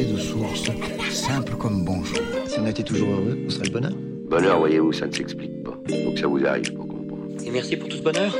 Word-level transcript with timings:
de 0.00 0.16
source, 0.16 0.70
simple 1.10 1.54
comme 1.56 1.84
bonjour. 1.84 2.18
Si 2.46 2.58
on 2.58 2.66
était 2.66 2.82
toujours 2.82 3.10
heureux, 3.10 3.38
on 3.46 3.50
serait 3.50 3.66
le 3.66 3.72
bonheur. 3.72 3.92
Bonheur, 4.30 4.58
voyez-vous, 4.58 4.92
ça 4.92 5.06
ne 5.06 5.12
s'explique 5.12 5.62
pas. 5.62 5.78
Faut 5.86 6.12
que 6.12 6.18
ça 6.18 6.26
vous 6.26 6.44
arrive 6.46 6.72
pour 6.72 6.88
comprendre. 6.88 7.26
Et 7.44 7.50
merci 7.50 7.76
pour 7.76 7.88
tout 7.88 7.98
ce 7.98 8.02
bonheur. 8.02 8.34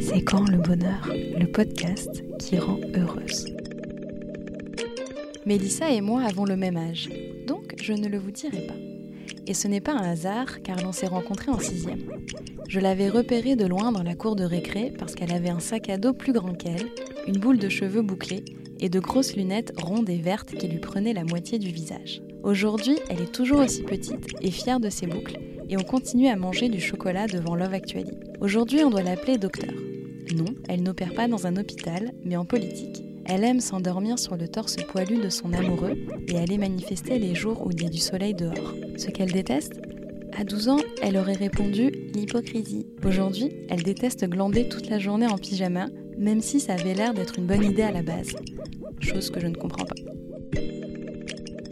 C'est 0.00 0.22
quand 0.22 0.48
le 0.48 0.56
bonheur, 0.56 1.10
le 1.38 1.46
podcast 1.46 2.24
qui 2.38 2.58
rend 2.58 2.80
heureuse. 2.94 3.54
Mélissa 5.44 5.90
et 5.90 6.00
moi 6.00 6.22
avons 6.22 6.46
le 6.46 6.56
même 6.56 6.78
âge, 6.78 7.10
donc 7.46 7.74
je 7.80 7.92
ne 7.92 8.08
le 8.08 8.18
vous 8.18 8.30
dirai 8.30 8.66
pas. 8.66 8.74
Et 9.46 9.52
ce 9.52 9.68
n'est 9.68 9.82
pas 9.82 9.92
un 9.92 10.10
hasard 10.10 10.62
car 10.62 10.82
l'on 10.82 10.92
s'est 10.92 11.06
rencontrés 11.06 11.50
en 11.50 11.60
sixième. 11.60 12.00
Je 12.68 12.80
l'avais 12.80 13.10
repérée 13.10 13.56
de 13.56 13.66
loin 13.66 13.92
dans 13.92 14.02
la 14.02 14.14
cour 14.14 14.34
de 14.36 14.44
récré 14.44 14.92
parce 14.98 15.14
qu'elle 15.14 15.32
avait 15.32 15.50
un 15.50 15.60
sac 15.60 15.90
à 15.90 15.98
dos 15.98 16.14
plus 16.14 16.32
grand 16.32 16.54
qu'elle, 16.54 16.86
une 17.26 17.38
boule 17.38 17.58
de 17.58 17.68
cheveux 17.68 18.02
bouclés 18.02 18.44
et 18.80 18.88
de 18.88 19.00
grosses 19.00 19.36
lunettes 19.36 19.72
rondes 19.80 20.10
et 20.10 20.18
vertes 20.18 20.54
qui 20.54 20.68
lui 20.68 20.78
prenaient 20.78 21.12
la 21.12 21.24
moitié 21.24 21.58
du 21.58 21.70
visage. 21.70 22.22
Aujourd'hui, 22.42 22.96
elle 23.08 23.20
est 23.20 23.32
toujours 23.32 23.60
aussi 23.60 23.82
petite 23.82 24.34
et 24.40 24.50
fière 24.50 24.80
de 24.80 24.88
ses 24.88 25.06
boucles 25.06 25.38
et 25.68 25.76
on 25.76 25.82
continue 25.82 26.28
à 26.28 26.36
manger 26.36 26.68
du 26.68 26.80
chocolat 26.80 27.26
devant 27.26 27.56
Love 27.56 27.74
Actually. 27.74 28.18
Aujourd'hui, 28.40 28.84
on 28.84 28.90
doit 28.90 29.02
l'appeler 29.02 29.38
docteur. 29.38 29.74
Non, 30.34 30.46
elle 30.68 30.82
n'opère 30.82 31.14
pas 31.14 31.28
dans 31.28 31.46
un 31.46 31.56
hôpital, 31.56 32.12
mais 32.24 32.36
en 32.36 32.44
politique. 32.44 33.02
Elle 33.24 33.42
aime 33.42 33.60
s'endormir 33.60 34.18
sur 34.18 34.36
le 34.36 34.46
torse 34.46 34.76
poilu 34.76 35.16
de 35.16 35.28
son 35.28 35.52
amoureux 35.52 35.96
et 36.28 36.38
aller 36.38 36.58
manifester 36.58 37.18
les 37.18 37.34
jours 37.34 37.66
où 37.66 37.72
il 37.72 37.82
y 37.82 37.86
a 37.86 37.90
du 37.90 37.98
soleil 37.98 38.34
dehors. 38.34 38.74
Ce 38.96 39.08
qu'elle 39.08 39.32
déteste? 39.32 39.80
À 40.38 40.44
12 40.44 40.68
ans, 40.68 40.80
elle 41.02 41.16
aurait 41.16 41.32
répondu 41.32 41.90
l'hypocrisie. 42.14 42.86
Aujourd'hui, 43.04 43.50
elle 43.68 43.82
déteste 43.82 44.28
glander 44.28 44.68
toute 44.68 44.90
la 44.90 44.98
journée 44.98 45.26
en 45.26 45.38
pyjama, 45.38 45.86
même 46.16 46.40
si 46.40 46.60
ça 46.60 46.74
avait 46.74 46.94
l'air 46.94 47.14
d'être 47.14 47.38
une 47.38 47.46
bonne 47.46 47.64
idée 47.64 47.82
à 47.82 47.92
la 47.92 48.02
base. 48.02 48.34
Chose 49.00 49.30
que 49.30 49.40
je 49.40 49.46
ne 49.46 49.54
comprends 49.54 49.84
pas. 49.84 49.94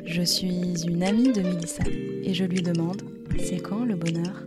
Je 0.05 0.23
suis 0.23 0.85
une 0.87 1.03
amie 1.03 1.33
de 1.33 1.43
Mélissa 1.43 1.85
et 2.23 2.35
je 2.35 2.45
lui 2.45 2.63
demande 2.63 3.03
c'est 3.39 3.61
quand 3.61 3.85
le 3.85 3.97
bonheur? 3.97 4.45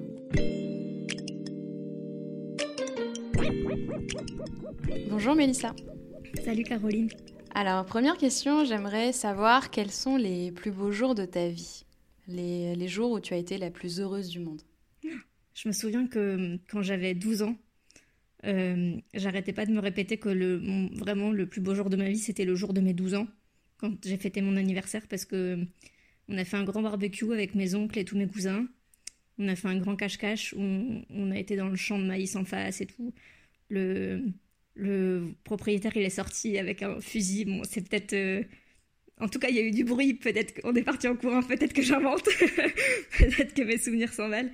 Bonjour 5.09 5.35
Mélissa. 5.35 5.75
Salut 6.43 6.63
Caroline. 6.63 7.09
Alors, 7.53 7.85
première 7.85 8.17
question, 8.17 8.65
j'aimerais 8.65 9.11
savoir 9.11 9.71
quels 9.71 9.91
sont 9.91 10.15
les 10.15 10.51
plus 10.51 10.71
beaux 10.71 10.91
jours 10.91 11.15
de 11.15 11.25
ta 11.25 11.49
vie 11.49 11.83
les, 12.27 12.75
les 12.75 12.87
jours 12.87 13.11
où 13.11 13.19
tu 13.19 13.33
as 13.33 13.37
été 13.37 13.57
la 13.57 13.71
plus 13.71 13.99
heureuse 13.99 14.29
du 14.29 14.39
monde 14.39 14.61
Je 15.53 15.67
me 15.67 15.73
souviens 15.73 16.07
que 16.07 16.57
quand 16.69 16.81
j'avais 16.81 17.13
12 17.13 17.43
ans, 17.43 17.55
j'arrêtais 19.13 19.53
pas 19.53 19.65
de 19.65 19.71
me 19.71 19.79
répéter 19.79 20.17
que 20.17 20.29
le, 20.29 20.61
vraiment 20.97 21.31
le 21.31 21.47
plus 21.47 21.61
beau 21.61 21.75
jour 21.75 21.89
de 21.89 21.97
ma 21.97 22.09
vie, 22.09 22.19
c'était 22.19 22.45
le 22.45 22.55
jour 22.55 22.73
de 22.73 22.81
mes 22.81 22.93
12 22.93 23.15
ans, 23.15 23.27
quand 23.77 23.93
j'ai 24.05 24.17
fêté 24.17 24.41
mon 24.41 24.55
anniversaire, 24.57 25.07
parce 25.09 25.25
que 25.25 25.59
on 26.29 26.37
a 26.37 26.45
fait 26.45 26.57
un 26.57 26.63
grand 26.63 26.81
barbecue 26.81 27.31
avec 27.33 27.55
mes 27.55 27.75
oncles 27.75 27.99
et 27.99 28.05
tous 28.05 28.17
mes 28.17 28.27
cousins. 28.27 28.67
On 29.39 29.47
a 29.47 29.55
fait 29.55 29.67
un 29.67 29.77
grand 29.77 29.95
cache-cache 29.95 30.53
où 30.53 30.61
on, 30.61 31.05
on 31.11 31.31
a 31.31 31.37
été 31.39 31.55
dans 31.55 31.69
le 31.69 31.75
champ 31.75 31.99
de 31.99 32.05
maïs 32.05 32.35
en 32.35 32.45
face 32.45 32.81
et 32.81 32.85
tout. 32.87 33.13
Le, 33.69 34.23
le 34.75 35.33
propriétaire, 35.43 35.95
il 35.97 36.03
est 36.03 36.09
sorti 36.09 36.57
avec 36.57 36.83
un 36.83 36.99
fusil. 37.01 37.45
Bon, 37.45 37.61
c'est 37.63 37.87
peut-être. 37.87 38.13
euh, 38.13 38.43
En 39.19 39.27
tout 39.29 39.39
cas, 39.39 39.49
il 39.49 39.55
y 39.55 39.59
a 39.59 39.63
eu 39.63 39.71
du 39.71 39.83
bruit. 39.83 40.13
Peut-être 40.15 40.61
qu'on 40.61 40.75
est 40.75 40.83
parti 40.83 41.07
en 41.07 41.15
courant. 41.15 41.41
Peut-être 41.43 41.73
que 41.73 41.81
j'invente. 41.81 42.23
peut-être 43.19 43.53
que 43.53 43.63
mes 43.63 43.77
souvenirs 43.77 44.13
s'en 44.13 44.29
valent. 44.29 44.51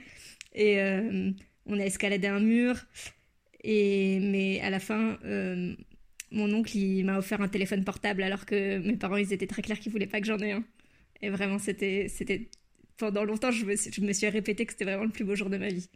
Et 0.54 0.82
euh, 0.82 1.32
on 1.66 1.80
a 1.80 1.84
escaladé 1.86 2.28
un 2.28 2.40
mur. 2.40 2.76
Et, 3.64 4.20
mais 4.20 4.60
à 4.62 4.70
la 4.70 4.80
fin, 4.80 5.18
euh, 5.26 5.76
mon 6.32 6.52
oncle, 6.54 6.76
il 6.78 7.04
m'a 7.06 7.18
offert 7.18 7.42
un 7.42 7.48
téléphone 7.48 7.84
portable 7.84 8.24
alors 8.24 8.46
que 8.46 8.80
mes 8.80 8.98
parents, 8.98 9.18
ils 9.18 9.32
étaient 9.34 9.48
très 9.48 9.62
clairs 9.62 9.80
qu'ils 9.80 9.92
voulaient 9.92 10.08
pas 10.08 10.20
que 10.20 10.28
j'en 10.28 10.40
ai 10.40 10.52
un. 10.52 10.64
Et 11.22 11.30
vraiment, 11.30 11.60
c'était, 11.60 12.08
pendant 12.98 13.24
longtemps, 13.24 13.52
je 13.52 13.66
me, 13.66 13.76
suis- 13.76 13.92
je 13.94 14.28
répété 14.28 14.66
que 14.66 14.74
c'était 14.74 14.86
vraiment 14.86 15.06
le 15.06 15.10
plus 15.12 15.24
beau 15.24 15.36
jour 15.36 15.50
de 15.50 15.58
ma 15.58 15.70
vie. 15.70 15.90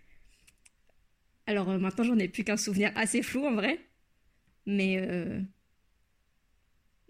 Alors 1.46 1.70
euh, 1.70 1.78
maintenant, 1.78 2.04
j'en 2.04 2.18
ai 2.20 2.28
plus 2.28 2.44
qu'un 2.44 2.58
souvenir 2.58 2.92
assez 2.96 3.22
flou 3.22 3.46
en 3.46 3.54
vrai. 3.56 3.80
Mais, 4.66 4.98
euh, 5.00 5.40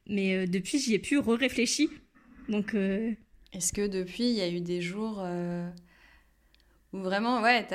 depuis, 0.07 0.79
j'y 0.79 0.93
ai 0.95 0.99
plus 0.99 1.19
re-réfléchi. 1.19 1.89
Donc, 2.49 2.73
Est-ce 3.53 3.73
que 3.73 3.87
depuis, 3.87 4.23
il 4.29 4.35
y 4.35 4.41
a 4.41 4.49
eu 4.49 4.61
des 4.61 4.81
jours 4.81 5.23
où 6.93 6.99
vraiment, 6.99 7.41
ouais, 7.41 7.67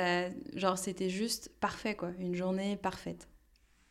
genre 0.55 0.77
c'était 0.77 1.09
juste 1.09 1.51
parfait, 1.59 1.95
quoi, 1.95 2.11
une 2.19 2.35
journée 2.35 2.77
parfaite 2.77 3.27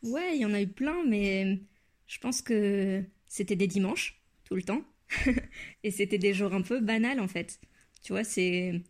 Ouais, 0.03 0.35
il 0.35 0.41
y 0.41 0.45
en 0.45 0.53
a 0.53 0.61
eu 0.61 0.67
plein, 0.67 1.03
mais 1.05 1.59
je 2.07 2.19
pense 2.19 2.41
que 2.41 3.03
c'était 3.27 3.55
des 3.55 3.67
dimanches, 3.67 4.21
tout 4.43 4.55
le 4.55 4.63
temps. 4.63 4.83
Et 5.83 5.91
c'était 5.91 6.17
des 6.17 6.33
jours 6.33 6.53
un 6.53 6.61
peu 6.61 6.79
banals, 6.81 7.19
en 7.19 7.27
fait. 7.27 7.59
Tu 8.01 8.11
vois, 8.13 8.23
c'est 8.23 8.81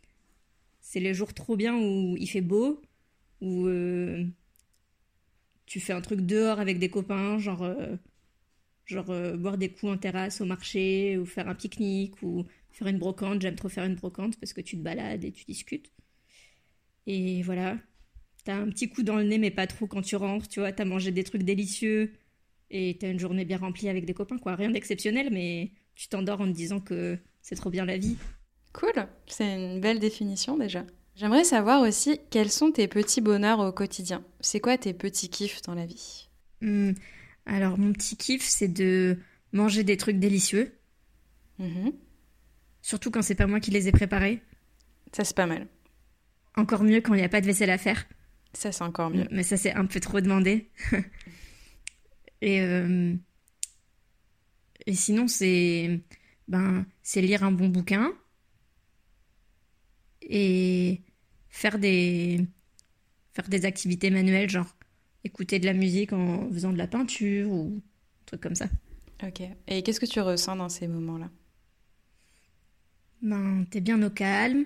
c'est 0.82 1.00
les 1.02 1.14
jours 1.16 1.34
trop 1.34 1.58
bien 1.58 1.76
où 1.78 2.18
il 2.18 2.28
fait 2.30 2.42
beau, 2.42 2.82
où 3.42 3.68
euh, 3.68 4.26
tu 5.66 5.80
fais 5.80 5.94
un 5.94 6.02
truc 6.02 6.22
dehors 6.22 6.60
avec 6.60 6.80
des 6.80 6.90
copains, 6.90 7.38
genre, 7.40 7.64
euh, 7.64 7.96
genre 8.86 9.10
euh, 9.12 9.38
boire 9.38 9.58
des 9.58 9.70
coups 9.72 9.94
en 9.94 9.98
terrasse 9.98 10.42
au 10.42 10.46
marché, 10.46 11.18
ou 11.18 11.26
faire 11.26 11.48
un 11.50 11.56
pique-nique, 11.56 12.22
ou 12.24 12.46
faire 12.72 12.88
une 12.88 13.00
brocante. 13.00 13.42
J'aime 13.42 13.56
trop 13.56 13.70
faire 13.70 13.86
une 13.86 13.96
brocante 13.96 14.40
parce 14.40 14.54
que 14.54 14.62
tu 14.62 14.78
te 14.78 14.84
balades 14.84 15.24
et 15.26 15.32
tu 15.32 15.46
discutes. 15.46 15.92
Et 17.08 17.42
voilà, 17.44 17.78
T'as 18.46 18.56
un 18.56 18.70
petit 18.70 18.90
coup 18.90 19.04
dans 19.04 19.16
le 19.16 19.24
nez, 19.24 19.38
mais 19.38 19.52
pas 19.52 19.68
trop 19.68 19.88
quand 19.88 20.02
tu 20.02 20.18
rentres, 20.18 20.50
tu 20.50 20.60
vois. 20.60 20.74
T'as 20.74 20.86
mangé 20.86 21.12
des 21.12 21.24
trucs 21.24 21.44
délicieux 21.44 22.14
et 22.72 22.98
t'as 23.00 23.10
une 23.10 23.20
journée 23.20 23.46
bien 23.46 23.58
remplie 23.58 23.88
avec 23.88 24.06
des 24.06 24.14
copains, 24.14 24.38
quoi. 24.38 24.56
Rien 24.56 24.70
d'exceptionnel, 24.70 25.30
mais 25.32 25.72
tu 25.96 26.10
t'endors 26.10 26.42
en 26.42 26.46
te 26.48 26.52
disant 26.56 26.82
que 26.82 27.18
c'est 27.42 27.56
trop 27.56 27.70
bien 27.70 27.86
la 27.86 27.98
vie. 27.98 28.18
Cool, 28.74 29.08
c'est 29.28 29.56
une 29.56 29.80
belle 29.80 30.00
définition 30.00 30.58
déjà. 30.58 30.86
J'aimerais 31.16 31.46
savoir 31.46 31.82
aussi 31.82 32.20
quels 32.32 32.52
sont 32.52 32.72
tes 32.72 32.88
petits 32.90 33.22
bonheurs 33.22 33.60
au 33.60 33.72
quotidien? 33.72 34.26
C'est 34.42 34.60
quoi 34.60 34.78
tes 34.78 34.94
petits 34.94 35.30
kiffs 35.30 35.62
dans 35.62 35.76
la 35.76 35.86
vie? 35.86 36.28
Hmm, 36.62 36.92
Alors, 37.46 37.78
mon 37.78 37.94
petit 37.94 38.18
kiff, 38.18 38.42
c'est 38.44 38.68
de 38.68 39.20
manger 39.54 39.84
des 39.86 39.96
trucs 39.96 40.20
délicieux, 40.20 40.74
Mhm. 41.60 41.94
surtout 42.82 43.12
quand 43.12 43.22
c'est 43.22 43.36
pas 43.36 43.48
moi 43.48 43.60
qui 43.60 43.72
les 43.72 43.88
ai 43.88 43.92
préparés. 43.92 44.42
Ça, 45.14 45.24
c'est 45.24 45.36
pas 45.36 45.46
mal. 45.48 45.68
Encore 46.56 46.84
mieux 46.84 47.02
quand 47.02 47.14
il 47.14 47.18
n'y 47.18 47.24
a 47.24 47.30
pas 47.30 47.42
de 47.42 47.46
vaisselle 47.46 47.70
à 47.70 47.78
faire. 47.78 48.06
Ça, 48.54 48.72
c'est 48.72 48.84
encore 48.84 49.10
mieux. 49.10 49.28
Mais 49.32 49.44
ça, 49.44 49.58
c'est 49.58 49.74
un 49.74 49.86
peu 49.86 50.00
trop 50.00 50.22
demandé. 50.22 50.70
et, 52.42 52.62
euh, 52.62 53.16
et 54.86 54.94
sinon, 54.94 55.28
c'est 55.28 56.00
ben, 56.48 56.86
c'est 57.02 57.22
lire 57.22 57.44
un 57.44 57.52
bon 57.52 57.70
bouquin 57.70 58.14
et 60.22 61.02
faire 61.50 61.80
des, 61.80 62.46
faire 63.34 63.48
des 63.50 63.66
activités 63.66 64.10
manuelles, 64.10 64.50
genre 64.50 64.76
écouter 65.24 65.60
de 65.60 65.66
la 65.66 65.74
musique 65.74 66.14
en 66.14 66.50
faisant 66.52 66.74
de 66.74 66.78
la 66.78 66.88
peinture 66.88 67.50
ou 67.50 67.78
un 67.78 68.26
truc 68.26 68.42
comme 68.42 68.56
ça. 68.56 68.68
Ok. 69.24 69.42
Et 69.68 69.84
qu'est-ce 69.84 70.00
que 70.00 70.06
tu 70.06 70.20
ressens 70.20 70.56
dans 70.56 70.70
ces 70.70 70.88
moments-là? 70.88 71.30
Ben, 73.22 73.66
t'es 73.70 73.80
bien 73.80 74.02
au 74.04 74.10
calme. 74.10 74.66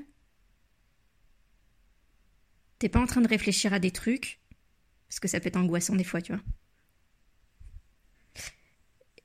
T'es 2.79 2.89
pas 2.89 2.99
en 2.99 3.05
train 3.05 3.21
de 3.21 3.27
réfléchir 3.27 3.73
à 3.73 3.79
des 3.79 3.91
trucs. 3.91 4.39
Parce 5.07 5.19
que 5.19 5.27
ça 5.27 5.39
peut 5.39 5.47
être 5.47 5.57
angoissant 5.57 5.95
des 5.95 6.03
fois, 6.03 6.21
tu 6.21 6.33
vois. 6.33 6.41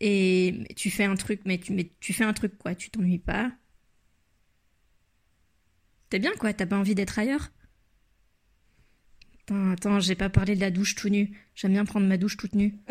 Et 0.01 0.65
tu 0.77 0.91
fais 0.91 1.05
un 1.05 1.15
truc, 1.15 1.43
mais 1.45 1.59
tu, 1.59 1.73
mais 1.73 1.93
tu 2.01 2.13
fais 2.13 2.25
un 2.25 2.33
truc, 2.33 2.59
quoi. 2.59 2.75
Tu 2.75 2.91
t'ennuies 2.91 3.19
pas. 3.19 3.53
T'es 6.11 6.19
bien, 6.19 6.33
quoi. 6.33 6.53
T'as 6.53 6.67
pas 6.67 6.77
envie 6.77 6.95
d'être 6.95 7.19
ailleurs. 7.19 7.51
Attends, 9.43 9.71
attends, 9.71 10.01
j'ai 10.01 10.15
pas 10.15 10.29
parlé 10.29 10.55
de 10.55 10.61
la 10.61 10.71
douche 10.71 10.95
tout 10.95 11.09
nu. 11.09 11.37
J'aime 11.55 11.73
bien 11.73 11.85
prendre 11.85 12.07
ma 12.07 12.17
douche 12.17 12.37
toute 12.37 12.55
nue. 12.55 12.75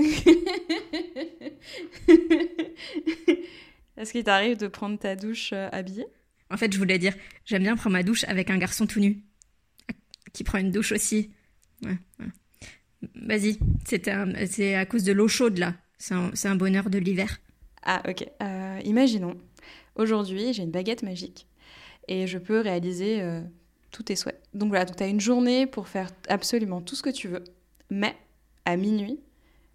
Est-ce 3.98 4.12
qu'il 4.12 4.24
t'arrive 4.24 4.58
de 4.58 4.68
prendre 4.68 4.98
ta 4.98 5.16
douche 5.16 5.54
euh, 5.54 5.70
habillée? 5.72 6.08
En 6.50 6.58
fait, 6.58 6.74
je 6.74 6.78
voulais 6.78 6.98
dire, 6.98 7.14
j'aime 7.46 7.64
bien 7.64 7.76
prendre 7.76 7.94
ma 7.94 8.04
douche 8.04 8.24
avec 8.26 8.50
un 8.50 8.58
garçon 8.58 8.88
tout 8.88 9.00
nu. 9.00 9.24
Qui 10.34 10.44
prend 10.44 10.58
une 10.60 10.72
douche 10.72 10.92
aussi. 10.92 11.32
Ouais, 11.84 11.98
ouais. 12.20 12.28
Vas-y, 13.16 13.58
c'est 13.86 14.08
à 14.08 14.86
cause 14.86 15.04
de 15.04 15.12
l'eau 15.12 15.28
chaude 15.28 15.58
là. 15.58 15.76
C'est 15.98 16.48
un, 16.48 16.56
bonheur 16.56 16.90
de 16.90 16.98
l'hiver. 16.98 17.40
Ah, 17.84 18.02
ok. 18.08 18.28
Euh, 18.42 18.80
imaginons, 18.86 19.38
aujourd'hui, 19.96 20.54
j'ai 20.54 20.64
une 20.64 20.72
baguette 20.72 21.04
magique 21.04 21.48
et 22.08 22.26
je 22.26 22.40
peux 22.40 22.60
réaliser 22.60 23.22
euh, 23.22 23.42
tous 23.92 24.04
tes 24.04 24.16
souhaits. 24.16 24.42
Donc 24.54 24.70
voilà, 24.70 24.86
tu 24.86 25.04
as 25.04 25.08
une 25.08 25.20
journée 25.20 25.68
pour 25.68 25.88
faire 25.88 26.10
absolument 26.28 26.82
tout 26.82 26.96
ce 26.96 27.04
que 27.04 27.10
tu 27.10 27.28
veux, 27.28 27.44
mais 27.90 28.16
à 28.66 28.78
minuit, 28.78 29.20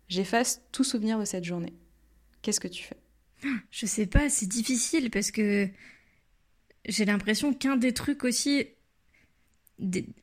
j'efface 0.08 0.62
tout 0.72 0.84
souvenir 0.84 1.18
de 1.18 1.24
cette 1.24 1.44
journée. 1.44 1.74
Qu'est-ce 2.42 2.60
que 2.60 2.68
tu 2.68 2.82
fais? 2.82 2.96
Je 3.70 3.86
sais 3.86 4.06
pas, 4.06 4.28
c'est 4.28 4.46
difficile 4.46 5.10
parce 5.10 5.30
que 5.30 5.68
j'ai 6.86 7.04
l'impression 7.04 7.52
qu'un 7.52 7.76
des 7.76 7.92
trucs 7.92 8.24
aussi, 8.24 8.66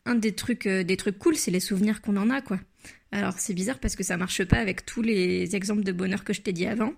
un 0.06 0.16
des 0.16 0.34
trucs, 0.34 0.68
euh, 0.68 0.84
des 0.84 0.98
trucs 0.98 1.20
cool, 1.20 1.36
c'est 1.36 1.52
les 1.52 1.60
souvenirs 1.60 2.02
qu'on 2.02 2.18
en 2.18 2.30
a, 2.30 2.42
quoi. 2.42 2.60
Alors 3.12 3.38
c'est 3.38 3.54
bizarre 3.54 3.80
parce 3.80 3.96
que 3.96 4.04
ça 4.04 4.18
marche 4.18 4.44
pas 4.44 4.58
avec 4.58 4.86
tous 4.86 5.04
les 5.04 5.56
exemples 5.56 5.84
de 5.84 5.92
bonheur 5.92 6.24
que 6.24 6.34
je 6.34 6.42
t'ai 6.42 6.52
dit 6.52 6.66
avant, 6.66 6.94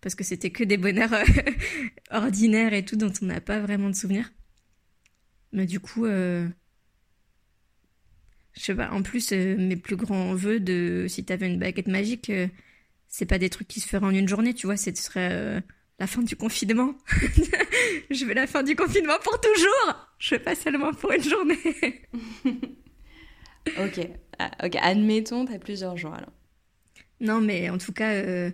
parce 0.00 0.16
que 0.16 0.24
c'était 0.24 0.50
que 0.50 0.64
des 0.64 0.76
bonheurs 0.76 1.12
euh, 1.12 1.24
ordinaires 2.10 2.74
et 2.74 2.84
tout 2.84 2.96
dont 2.96 3.12
on 3.22 3.26
n'a 3.26 3.40
pas 3.40 3.60
vraiment 3.60 3.88
de 3.88 3.94
souvenirs. 3.94 4.32
Mais 5.52 5.66
du 5.66 5.78
coup, 5.78 6.06
euh, 6.06 6.48
je 8.54 8.62
sais 8.62 8.74
pas, 8.74 8.90
en 8.90 9.02
plus, 9.02 9.32
euh, 9.32 9.56
mes 9.56 9.76
plus 9.76 9.96
grands 9.96 10.34
vœux 10.34 10.58
de 10.58 11.06
si 11.08 11.24
t'avais 11.24 11.46
une 11.46 11.60
baguette 11.60 11.88
magique, 11.88 12.32
c'est 13.08 13.26
pas 13.26 13.38
des 13.38 13.50
trucs 13.50 13.68
qui 13.68 13.80
se 13.80 13.88
feraient 13.88 14.06
en 14.06 14.10
une 14.10 14.28
journée, 14.28 14.54
tu 14.54 14.66
vois, 14.66 14.76
ce 14.76 14.92
serait 14.94 15.62
la 15.98 16.06
fin 16.06 16.22
du 16.22 16.36
confinement. 16.36 16.94
je 18.10 18.24
veux 18.24 18.34
la 18.34 18.46
fin 18.46 18.62
du 18.62 18.74
confinement 18.74 19.18
pour 19.22 19.40
toujours 19.40 20.08
Je 20.18 20.34
veux 20.34 20.42
pas 20.42 20.54
seulement 20.54 20.92
pour 20.92 21.12
une 21.12 21.22
journée. 21.22 22.02
ok, 23.66 24.08
ah, 24.38 24.50
ok, 24.64 24.76
admettons, 24.80 25.44
t'as 25.44 25.58
plusieurs 25.58 25.96
jours 25.96 26.14
alors. 26.14 26.32
Non, 27.22 27.40
mais 27.40 27.70
en 27.70 27.78
tout 27.78 27.92
cas, 27.92 28.14
euh, 28.14 28.50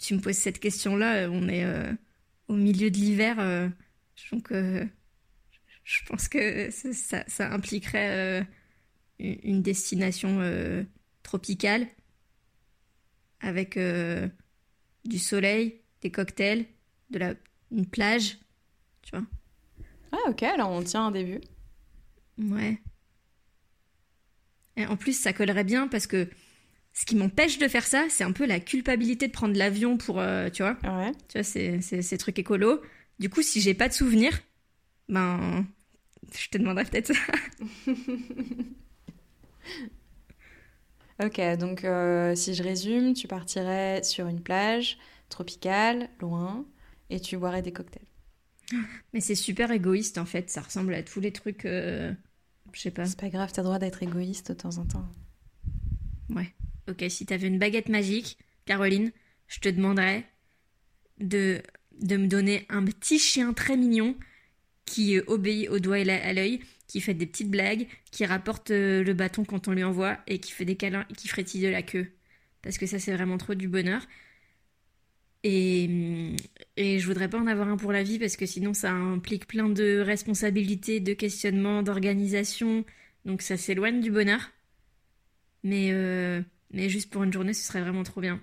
tu 0.00 0.14
me 0.14 0.20
poses 0.20 0.38
cette 0.38 0.58
question-là, 0.58 1.24
euh, 1.24 1.28
on 1.30 1.48
est 1.48 1.64
euh, 1.64 1.92
au 2.48 2.54
milieu 2.54 2.90
de 2.90 2.96
l'hiver, 2.96 3.36
donc 4.32 4.50
je 4.50 6.04
pense 6.06 6.28
que 6.28 6.70
ça, 6.70 7.24
ça 7.26 7.52
impliquerait 7.52 8.46
une 9.18 9.60
destination 9.60 10.40
tropicale 11.22 11.86
avec 13.40 13.78
du 15.04 15.18
soleil, 15.18 15.82
des 16.02 16.10
cocktails, 16.10 16.66
de 17.10 17.18
la, 17.18 17.34
une 17.70 17.86
plage, 17.86 18.38
tu 19.02 19.10
vois. 19.10 19.26
Ah 20.12 20.30
ok, 20.30 20.42
alors 20.42 20.70
on 20.70 20.82
tient 20.82 21.06
un 21.06 21.10
début. 21.10 21.40
Ouais. 22.38 22.80
Et 24.76 24.86
en 24.86 24.96
plus, 24.96 25.12
ça 25.12 25.32
collerait 25.32 25.64
bien 25.64 25.88
parce 25.88 26.06
que 26.06 26.28
ce 26.92 27.04
qui 27.04 27.16
m'empêche 27.16 27.58
de 27.58 27.68
faire 27.68 27.86
ça, 27.86 28.06
c'est 28.08 28.24
un 28.24 28.32
peu 28.32 28.46
la 28.46 28.60
culpabilité 28.60 29.26
de 29.26 29.32
prendre 29.32 29.56
l'avion 29.56 29.96
pour, 29.96 30.20
euh, 30.20 30.50
tu 30.50 30.62
vois. 30.62 30.76
Ouais. 30.84 31.12
Tu 31.28 31.38
vois, 31.38 31.42
c'est 31.42 31.80
ces 31.80 32.18
trucs 32.18 32.38
écolo. 32.38 32.80
Du 33.18 33.28
coup, 33.28 33.42
si 33.42 33.60
j'ai 33.60 33.74
pas 33.74 33.88
de 33.88 33.92
souvenirs, 33.92 34.38
ben, 35.08 35.66
je 36.36 36.48
te 36.48 36.58
demanderai 36.58 36.84
peut-être 36.84 37.14
ça. 37.14 37.20
ok, 41.24 41.40
donc 41.58 41.84
euh, 41.84 42.34
si 42.34 42.54
je 42.54 42.62
résume, 42.62 43.14
tu 43.14 43.26
partirais 43.26 44.02
sur 44.02 44.26
une 44.26 44.40
plage 44.40 44.98
tropicale, 45.28 46.08
loin, 46.20 46.66
et 47.10 47.20
tu 47.20 47.36
boirais 47.36 47.62
des 47.62 47.72
cocktails. 47.72 48.06
Mais 49.12 49.20
c'est 49.20 49.34
super 49.34 49.70
égoïste 49.70 50.18
en 50.18 50.26
fait, 50.26 50.50
ça 50.50 50.60
ressemble 50.60 50.94
à 50.94 51.02
tous 51.02 51.20
les 51.20 51.32
trucs. 51.32 51.64
Euh, 51.64 52.12
je 52.72 52.80
sais 52.80 52.90
pas. 52.90 53.06
C'est 53.06 53.18
pas 53.18 53.30
grave, 53.30 53.50
t'as 53.52 53.62
le 53.62 53.66
droit 53.66 53.78
d'être 53.78 54.02
égoïste 54.02 54.52
de 54.52 54.56
temps 54.56 54.78
en 54.78 54.84
temps. 54.84 55.08
Ouais. 56.30 56.52
Ok, 56.88 57.04
si 57.08 57.26
tu 57.26 57.34
avais 57.34 57.48
une 57.48 57.58
baguette 57.58 57.88
magique, 57.88 58.38
Caroline, 58.66 59.12
je 59.46 59.60
te 59.60 59.68
demanderais 59.68 60.26
de, 61.18 61.62
de 62.00 62.16
me 62.16 62.26
donner 62.26 62.66
un 62.68 62.84
petit 62.84 63.18
chien 63.18 63.52
très 63.52 63.76
mignon 63.76 64.16
qui 64.84 65.18
euh, 65.18 65.22
obéit 65.26 65.68
au 65.68 65.78
doigt 65.78 65.98
et 65.98 66.10
à 66.10 66.32
l'œil, 66.32 66.60
qui 66.86 67.00
fait 67.00 67.14
des 67.14 67.26
petites 67.26 67.50
blagues, 67.50 67.86
qui 68.10 68.24
rapporte 68.24 68.70
euh, 68.70 69.04
le 69.04 69.12
bâton 69.14 69.44
quand 69.44 69.68
on 69.68 69.72
lui 69.72 69.84
envoie 69.84 70.18
et 70.26 70.38
qui 70.38 70.52
fait 70.52 70.64
des 70.64 70.76
câlins 70.76 71.06
et 71.10 71.14
qui 71.14 71.28
frétille 71.28 71.62
de 71.62 71.68
la 71.68 71.82
queue. 71.82 72.10
Parce 72.62 72.78
que 72.78 72.86
ça, 72.86 72.98
c'est 72.98 73.12
vraiment 73.12 73.38
trop 73.38 73.54
du 73.54 73.68
bonheur. 73.68 74.02
Et, 75.44 76.34
et 76.76 76.98
je 76.98 77.06
voudrais 77.06 77.28
pas 77.28 77.38
en 77.38 77.46
avoir 77.46 77.68
un 77.68 77.76
pour 77.76 77.92
la 77.92 78.02
vie 78.02 78.18
parce 78.18 78.36
que 78.36 78.46
sinon 78.46 78.74
ça 78.74 78.90
implique 78.90 79.46
plein 79.46 79.68
de 79.68 80.00
responsabilités, 80.00 81.00
de 81.00 81.12
questionnements, 81.12 81.82
d'organisation. 81.82 82.84
Donc 83.24 83.42
ça 83.42 83.56
s'éloigne 83.56 84.00
du 84.00 84.10
bonheur. 84.10 84.50
Mais 85.62 85.90
euh, 85.92 86.42
mais 86.72 86.88
juste 86.88 87.10
pour 87.10 87.22
une 87.22 87.32
journée, 87.32 87.54
ce 87.54 87.66
serait 87.66 87.80
vraiment 87.80 88.02
trop 88.02 88.20
bien. 88.20 88.42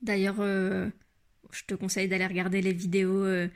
D'ailleurs, 0.00 0.40
euh, 0.40 0.88
je 1.52 1.62
te 1.64 1.74
conseille 1.74 2.08
d'aller 2.08 2.26
regarder 2.26 2.60
les 2.60 2.72
vidéos 2.72 3.24
euh, 3.24 3.48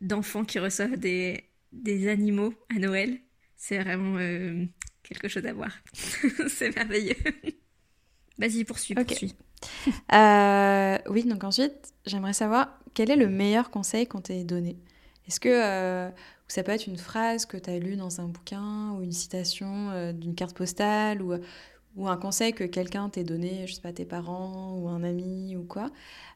d'enfants 0.00 0.44
qui 0.44 0.58
reçoivent 0.58 0.96
des, 0.96 1.44
des 1.72 2.08
animaux 2.08 2.54
à 2.74 2.78
Noël. 2.78 3.18
C'est 3.56 3.78
vraiment 3.78 4.18
quelque 5.02 5.28
chose 5.28 5.44
à 5.46 5.52
voir. 5.52 5.72
C'est 6.48 6.74
merveilleux. 6.76 7.16
Vas-y, 8.38 8.64
poursuis, 8.64 8.94
poursuis. 8.94 9.34
oui, 11.10 11.24
donc 11.24 11.44
ensuite, 11.44 11.92
j'aimerais 12.06 12.32
savoir 12.32 12.78
quel 12.94 13.10
est 13.10 13.16
le 13.16 13.28
meilleur 13.28 13.70
conseil 13.70 14.06
qu'on 14.06 14.20
t'ait 14.20 14.44
donné? 14.44 14.76
Est-ce 15.26 15.40
que 15.40 16.10
ça 16.48 16.62
peut 16.62 16.72
être 16.72 16.86
une 16.86 16.96
phrase 16.96 17.44
que 17.44 17.56
tu 17.56 17.70
as 17.70 17.78
lue 17.78 17.96
dans 17.96 18.20
un 18.20 18.28
bouquin 18.28 18.92
ou 18.92 19.02
une 19.02 19.12
citation 19.12 20.12
d'une 20.12 20.34
carte 20.34 20.56
postale 20.56 21.20
ou, 21.22 21.34
un 22.06 22.16
conseil 22.16 22.52
que 22.52 22.64
quelqu'un 22.64 23.08
t'ait 23.08 23.24
donné, 23.24 23.66
je 23.66 23.74
sais 23.74 23.80
pas, 23.80 23.92
tes 23.92 24.04
parents 24.04 24.76
ou 24.78 24.88
un 24.88 25.02
ami 25.02 25.56
ou 25.56 25.64
quoi? 25.64 25.90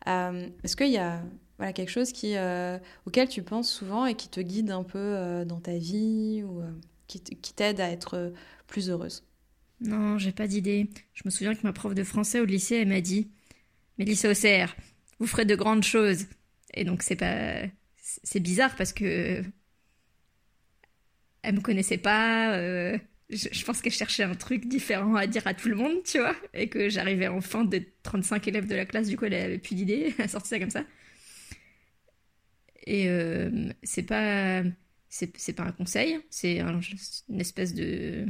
Euh, 0.09 0.49
est-ce 0.65 0.77
qu'il 0.77 0.91
y 0.91 0.99
a 0.99 1.23
voilà, 1.59 1.73
quelque 1.73 1.91
chose 1.91 2.13
qui, 2.13 2.37
euh, 2.37 2.79
auquel 3.07 3.29
tu 3.29 3.43
penses 3.43 3.71
souvent 3.71 4.07
et 4.07 4.15
qui 4.15 4.29
te 4.29 4.41
guide 4.41 4.71
un 4.71 4.83
peu 4.83 4.99
euh, 4.99 5.45
dans 5.45 5.61
ta 5.61 5.77
vie 5.77 6.43
ou 6.45 6.63
qui 7.07 7.55
t'aide 7.55 7.81
à 7.81 7.91
être 7.91 8.33
plus 8.67 8.91
heureuse? 8.91 9.25
Non, 9.83 10.19
j'ai 10.19 10.33
pas 10.33 10.47
d'idée. 10.47 10.89
Je 11.15 11.23
me 11.25 11.31
souviens 11.31 11.55
que 11.55 11.63
ma 11.65 11.73
prof 11.73 11.95
de 11.95 12.05
français 12.05 12.41
au 12.41 12.45
lycée, 12.45 12.77
elle 12.77 12.89
m'a 12.89 13.01
dit 13.01 13.31
Mélissa 13.99 14.31
Auxerre, 14.31 14.77
vous 15.19 15.27
ferez 15.27 15.45
de 15.45 15.55
grandes 15.55 15.85
choses. 15.85 16.27
Et 16.75 16.85
donc, 16.85 17.03
c'est 17.03 17.17
pas. 17.17 17.63
C'est 17.97 18.41
bizarre 18.41 18.75
parce 18.77 18.93
que. 18.93 19.43
Elle 21.43 21.57
me 21.57 21.61
connaissait 21.61 21.99
pas 21.99 22.57
je, 23.33 23.65
pense 23.65 23.81
qu'elle 23.81 23.93
cherchait 23.93 24.23
un 24.23 24.35
truc 24.35 24.67
différent 24.67 25.15
à 25.17 25.27
dire 25.27 25.47
à 25.47 25.55
tout 25.55 25.69
le 25.69 25.77
monde, 25.77 26.03
tu 26.05 26.19
vois, 26.19 26.37
et 26.55 26.69
que 26.69 26.89
j'arrivais 26.89 27.29
enfin 27.29 27.65
des 27.65 27.93
35 28.03 28.47
élèves 28.49 28.67
de 28.67 28.75
la 28.75 28.85
classe, 28.85 29.09
du 29.09 29.17
coup 29.17 29.25
elle 29.25 29.35
avait 29.35 29.59
plus 29.59 29.75
d'idées, 29.75 30.15
elle 30.19 30.25
a 30.25 30.29
ça 30.29 30.59
comme 30.59 30.71
ça. 30.71 30.85
Et 32.87 33.09
euh, 33.09 33.71
c'est 33.83 34.03
pas 34.03 34.63
c'est 35.09 35.53
pas 35.55 35.65
un 35.65 35.73
conseil, 35.73 36.19
c'est 36.31 36.61
une 36.61 37.41
espèce 37.41 37.75
de 37.75 38.27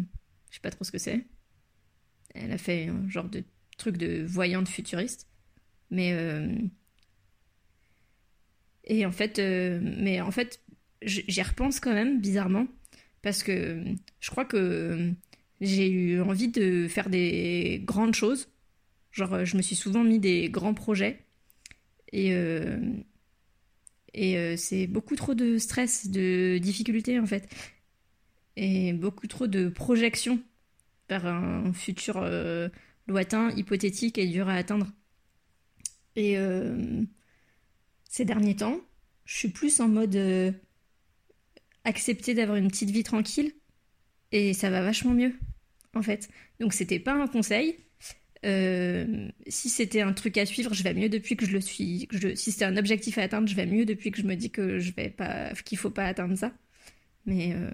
je 0.50 0.54
sais 0.54 0.60
pas 0.60 0.70
trop 0.70 0.84
ce 0.84 0.92
que 0.92 0.98
c'est. 0.98 1.24
Elle 2.34 2.52
a 2.52 2.58
fait 2.58 2.86
un 2.88 3.08
genre 3.08 3.28
de 3.28 3.44
truc 3.78 3.96
de 3.96 4.24
voyante 4.24 4.68
futuriste, 4.68 5.28
mais 5.90 6.12
euh, 6.12 6.54
et 8.84 9.06
en 9.06 9.12
fait 9.12 9.38
euh, 9.38 9.80
mais 9.82 10.20
en 10.20 10.30
fait 10.30 10.60
j'y 11.02 11.42
repense 11.42 11.80
quand 11.80 11.92
même 11.92 12.20
bizarrement 12.20 12.66
parce 13.22 13.42
que 13.42 13.82
je 14.20 14.30
crois 14.30 14.44
que 14.44 15.12
j'ai 15.60 15.88
eu 15.88 16.20
envie 16.20 16.48
de 16.48 16.88
faire 16.88 17.08
des 17.08 17.80
grandes 17.84 18.14
choses. 18.14 18.48
Genre, 19.12 19.44
je 19.44 19.56
me 19.56 19.62
suis 19.62 19.76
souvent 19.76 20.02
mis 20.02 20.18
des 20.18 20.48
grands 20.50 20.74
projets. 20.74 21.20
Et, 22.12 22.34
euh, 22.34 22.78
et 24.12 24.36
euh, 24.36 24.56
c'est 24.56 24.86
beaucoup 24.86 25.16
trop 25.16 25.34
de 25.34 25.58
stress, 25.58 26.08
de 26.08 26.58
difficultés 26.58 27.18
en 27.18 27.26
fait. 27.26 27.48
Et 28.56 28.92
beaucoup 28.92 29.26
trop 29.28 29.46
de 29.46 29.68
projections 29.68 30.42
un 31.14 31.72
futur 31.72 32.18
euh, 32.18 32.68
lointain, 33.06 33.50
hypothétique 33.56 34.18
et 34.18 34.26
dur 34.26 34.48
à 34.48 34.54
atteindre. 34.54 34.86
Et 36.14 36.36
ces 38.04 38.26
derniers 38.26 38.56
temps, 38.56 38.78
je 39.24 39.34
suis 39.34 39.48
plus 39.48 39.80
en 39.80 39.88
mode 39.88 40.14
accepter 41.84 42.34
d'avoir 42.34 42.58
une 42.58 42.68
petite 42.68 42.90
vie 42.90 43.02
tranquille 43.02 43.54
et 44.30 44.52
ça 44.52 44.68
va 44.68 44.82
vachement 44.82 45.14
mieux 45.14 45.32
en 45.94 46.02
fait. 46.02 46.28
Donc 46.60 46.72
c'était 46.72 46.98
pas 46.98 47.14
un 47.14 47.26
conseil. 47.26 47.76
Euh, 48.44 49.28
si 49.46 49.68
c'était 49.68 50.00
un 50.00 50.12
truc 50.12 50.36
à 50.36 50.46
suivre, 50.46 50.74
je 50.74 50.82
vais 50.82 50.94
mieux 50.94 51.08
depuis 51.08 51.36
que 51.36 51.46
je 51.46 51.52
le 51.52 51.60
suis. 51.60 52.08
je, 52.10 52.34
si 52.34 52.50
c'était 52.50 52.64
un 52.64 52.76
objectif 52.76 53.18
à 53.18 53.22
atteindre, 53.22 53.48
je 53.48 53.54
vais 53.54 53.66
mieux 53.66 53.84
depuis 53.84 54.10
que 54.10 54.20
je 54.20 54.26
me 54.26 54.34
dis 54.34 54.50
que 54.50 54.78
je 54.78 54.92
vais 54.92 55.10
pas, 55.10 55.52
qu'il 55.64 55.78
faut 55.78 55.90
pas 55.90 56.06
atteindre 56.06 56.36
ça. 56.36 56.52
Mais 57.24 57.54
euh, 57.54 57.70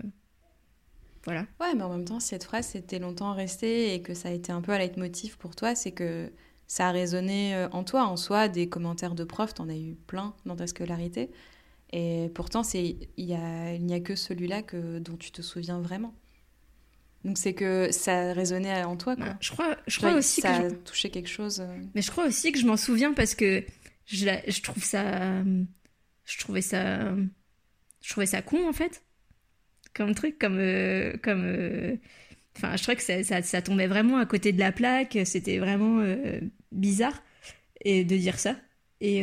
voilà. 1.24 1.46
Ouais, 1.60 1.74
mais 1.74 1.82
en 1.82 1.90
même 1.90 2.04
temps, 2.04 2.20
cette 2.20 2.44
phrase 2.44 2.66
c'était 2.66 2.98
longtemps 2.98 3.32
resté 3.32 3.94
et 3.94 4.02
que 4.02 4.14
ça 4.14 4.28
a 4.28 4.32
été 4.32 4.52
un 4.52 4.60
peu 4.60 4.72
un 4.72 4.78
leitmotiv 4.78 5.36
pour 5.38 5.56
toi, 5.56 5.74
c'est 5.74 5.92
que 5.92 6.30
ça 6.66 6.88
a 6.88 6.90
résonné 6.90 7.54
euh, 7.54 7.68
en 7.70 7.82
toi, 7.82 8.04
en 8.04 8.16
soi, 8.16 8.48
des 8.48 8.68
commentaires 8.68 9.14
de 9.14 9.24
profs, 9.24 9.54
t'en 9.54 9.68
as 9.68 9.76
eu 9.76 9.96
plein 10.06 10.34
dans 10.44 10.54
ta 10.54 10.66
scolarité. 10.66 11.30
Et 11.90 12.30
pourtant, 12.34 12.62
c'est 12.62 12.96
il 13.16 13.26
n'y 13.26 13.34
a, 13.34 13.96
a 13.96 14.00
que 14.00 14.14
celui-là 14.14 14.62
que, 14.62 14.98
dont 14.98 15.16
tu 15.16 15.30
te 15.30 15.40
souviens 15.40 15.80
vraiment. 15.80 16.14
Donc 17.24 17.38
c'est 17.38 17.54
que 17.54 17.88
ça 17.90 18.32
résonnait 18.32 18.84
en 18.84 18.96
toi, 18.96 19.16
quoi. 19.16 19.24
Bah, 19.24 19.36
je 19.40 19.50
crois, 19.50 19.76
je 19.86 19.98
crois 19.98 20.12
aussi 20.12 20.40
ça 20.42 20.58
que 20.58 20.66
a 20.66 20.70
touché 20.70 21.10
quelque 21.10 21.28
chose. 21.28 21.60
Euh. 21.60 21.80
Mais 21.94 22.02
je 22.02 22.10
crois 22.10 22.26
aussi 22.26 22.52
que 22.52 22.58
je 22.58 22.66
m'en 22.66 22.76
souviens 22.76 23.12
parce 23.14 23.34
que 23.34 23.64
je, 24.06 24.28
je 24.46 24.62
trouve 24.62 24.84
ça, 24.84 25.42
je 26.24 26.38
trouvais 26.38 26.62
ça, 26.62 27.14
je 28.02 28.10
trouvais 28.10 28.26
ça 28.26 28.42
con 28.42 28.68
en 28.68 28.72
fait, 28.72 29.02
comme 29.94 30.14
truc, 30.14 30.38
comme, 30.38 30.58
euh, 30.58 31.14
comme. 31.22 31.42
Euh, 31.44 31.96
enfin, 32.56 32.76
je 32.76 32.82
trouvais 32.82 32.96
que 32.96 33.02
ça, 33.02 33.22
ça, 33.24 33.42
ça, 33.42 33.62
tombait 33.62 33.86
vraiment 33.86 34.18
à 34.18 34.26
côté 34.26 34.52
de 34.52 34.58
la 34.58 34.72
plaque. 34.72 35.18
C'était 35.24 35.58
vraiment 35.58 36.02
bizarre 36.72 37.22
et 37.84 38.04
de 38.04 38.16
dire 38.16 38.38
ça. 38.38 38.56
Et 39.00 39.22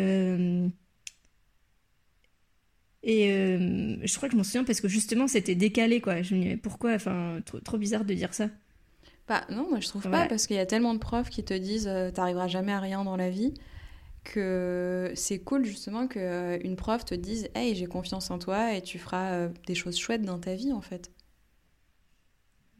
et 3.06 3.32
euh, 3.32 3.98
je 4.04 4.16
crois 4.16 4.28
que 4.28 4.34
je 4.34 4.38
m'en 4.38 4.44
souviens 4.44 4.64
parce 4.64 4.82
que 4.82 4.88
justement 4.88 5.28
c'était 5.28 5.54
décalé 5.54 6.02
quoi. 6.02 6.24
Je 6.24 6.34
me 6.34 6.42
disais 6.42 6.58
pourquoi, 6.58 6.94
enfin 6.96 7.40
trop, 7.64 7.78
bizarre 7.78 8.04
de 8.04 8.16
dire 8.16 8.34
ça. 8.34 8.50
Bah 9.28 9.46
non, 9.52 9.70
moi 9.70 9.80
je 9.80 9.88
trouve 9.88 10.10
pas 10.10 10.28
parce 10.28 10.48
qu'il 10.48 10.56
y 10.56 10.60
a 10.60 10.66
tellement 10.66 10.96
de 10.96 11.00
profs 11.00 11.30
qui 11.30 11.44
te 11.44 11.54
disent 11.54 11.88
euh, 11.88 12.10
t'arriveras 12.10 12.48
jamais 12.48 12.72
à 12.72 12.80
rien 12.80 13.04
dans 13.04 13.16
la 13.16 13.30
vie 13.30 13.54
que 14.26 15.12
c'est 15.16 15.40
cool 15.40 15.66
justement 15.66 16.08
qu'une 16.08 16.76
prof 16.76 17.06
te 17.06 17.16
dise 17.16 17.50
Hey, 17.56 17.76
j'ai 17.76 17.88
confiance 17.88 18.32
en 18.32 18.40
toi 18.40 18.74
et 18.74 18.82
tu 18.82 19.00
feras 19.00 19.48
des 19.68 19.76
choses 19.76 19.98
chouettes 19.98 20.24
dans 20.24 20.40
ta 20.40 20.56
vie 20.56 20.74
en 20.74 20.82
fait. 20.82 21.12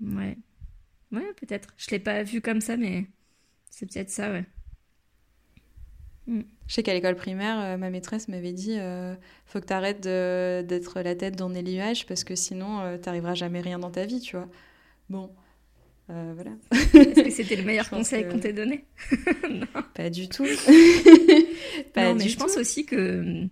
Ouais. 0.02 0.38
Ouais, 1.12 1.34
peut-être. 1.40 1.74
Je 1.78 1.92
l'ai 1.92 2.00
pas 2.00 2.24
vu 2.24 2.42
comme 2.42 2.62
ça, 2.62 2.78
mais 2.78 3.08
c'est 3.70 3.86
peut-être 3.86 4.10
ça, 4.10 4.32
ouais. 4.32 4.46
Mm. 6.28 6.42
Je 6.68 6.74
sais 6.74 6.84
qu'à 6.84 6.94
l'école 6.94 7.16
primaire, 7.16 7.60
euh, 7.60 7.78
ma 7.78 7.90
maîtresse 7.90 8.28
m'avait 8.28 8.54
dit 8.54 8.78
euh, 8.80 9.16
faut 9.46 9.60
que 9.60 9.66
tu 9.68 9.74
arrêtes 9.74 10.02
d'être 10.02 11.02
la 11.02 11.16
tête 11.16 11.36
dans 11.36 11.50
les 11.50 11.62
nuages 11.64 12.06
parce 12.08 12.24
que 12.24 12.36
sinon, 12.36 12.80
euh, 12.82 12.98
tu 12.98 13.06
n'arriveras 13.06 13.36
jamais 13.36 13.62
rien 13.62 13.80
dans 13.80 13.92
ta 13.92 14.06
vie, 14.06 14.20
tu 14.20 14.36
vois. 14.36 14.48
Bon, 15.10 15.32
voilà. 16.08 16.52
Est-ce 16.72 17.24
que 17.24 17.30
c'était 17.30 17.56
le 17.56 17.64
meilleur 17.66 17.90
conseil 17.90 18.28
qu'on 18.28 18.40
t'ait 18.40 18.54
donné 18.54 18.86
non. 19.50 19.66
Pas 19.94 20.10
du 20.10 20.30
tout. 20.30 20.46
pas 21.94 22.06
non, 22.06 22.16
mais 22.16 22.30
je 22.30 22.38
pense 22.38 22.58
aussi 22.58 22.86
que, 22.86 23.48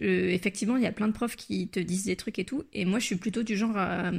effectivement, 0.00 0.76
il 0.76 0.82
y 0.82 0.86
a 0.86 0.92
plein 0.92 1.08
de 1.08 1.12
profs 1.12 1.36
qui 1.36 1.68
te 1.68 1.80
disent 1.80 2.04
des 2.04 2.16
trucs 2.16 2.38
et 2.38 2.44
tout. 2.44 2.64
Et 2.72 2.84
moi, 2.84 2.98
je 2.98 3.06
suis 3.06 3.16
plutôt 3.16 3.42
du 3.42 3.56
genre 3.56 3.76
à, 3.76 4.10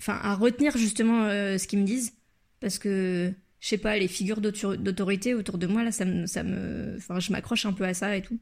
enfin, 0.00 0.18
à 0.22 0.34
retenir 0.34 0.76
justement 0.76 1.28
ce 1.28 1.66
qu'ils 1.66 1.80
me 1.80 1.84
disent. 1.84 2.14
Parce 2.60 2.78
que 2.78 3.32
je 3.60 3.68
sais 3.68 3.78
pas, 3.78 3.96
les 3.98 4.08
figures 4.08 4.40
d'autorité 4.40 5.34
autour 5.34 5.58
de 5.58 5.66
moi, 5.66 5.82
là, 5.82 5.90
ça 5.90 6.04
me, 6.04 6.26
ça 6.26 6.42
me, 6.42 6.94
enfin, 6.96 7.18
je 7.18 7.32
m'accroche 7.32 7.66
un 7.66 7.72
peu 7.72 7.84
à 7.84 7.94
ça 7.94 8.16
et 8.16 8.22
tout. 8.22 8.38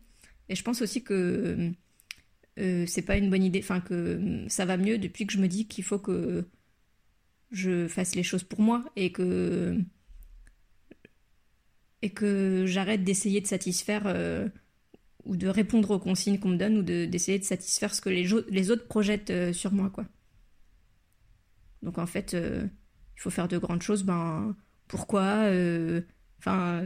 Et 0.49 0.55
je 0.55 0.63
pense 0.63 0.83
aussi 0.83 1.03
que 1.03 1.73
euh, 2.59 2.85
c'est 2.87 3.03
pas 3.03 3.17
une 3.17 3.31
bonne 3.31 3.43
idée, 3.43 3.61
enfin, 3.63 3.81
que 3.81 4.45
ça 4.49 4.65
va 4.65 4.77
mieux 4.77 4.99
depuis 4.99 5.27
que 5.27 5.33
je 5.33 5.39
me 5.39 5.49
dis 5.49 5.67
qu'il 5.67 5.85
faut 5.85 5.99
que 5.99 6.47
je 7.51 7.89
fasse 7.89 8.15
les 8.15 8.23
choses 8.23 8.45
pour 8.45 8.61
moi 8.61 8.85
et 8.97 9.13
que 9.13 9.79
et 12.03 12.11
que 12.11 12.65
j'arrête 12.67 13.05
d'essayer 13.05 13.41
de 13.41 13.47
satisfaire 13.47 14.03
euh, 14.07 14.49
ou 15.25 15.37
de 15.37 15.49
répondre 15.49 15.91
aux 15.93 15.99
consignes 15.99 16.39
qu'on 16.39 16.51
me 16.51 16.57
donne 16.57 16.79
ou 16.79 16.83
d'essayer 16.83 17.39
de, 17.39 17.45
satisfaire 17.45 17.95
ce 17.95 18.01
que 18.01 18.11
les, 18.11 18.29
les 18.49 18.71
autres 18.71 18.87
projettent 18.87 19.31
euh, 19.31 19.53
sur 19.53 19.73
moi, 19.73 19.91
quoi. 19.91 20.05
Donc 21.83 21.99
en 21.99 22.07
fait, 22.07 22.33
il 22.33 23.21
faut 23.21 23.31
faire 23.31 23.49
de 23.49 23.59
grandes 23.59 23.83
choses, 23.83 24.03
ben 24.03 24.57
pourquoi 24.89 25.23
euh, 25.47 26.03
Enfin, 26.39 26.85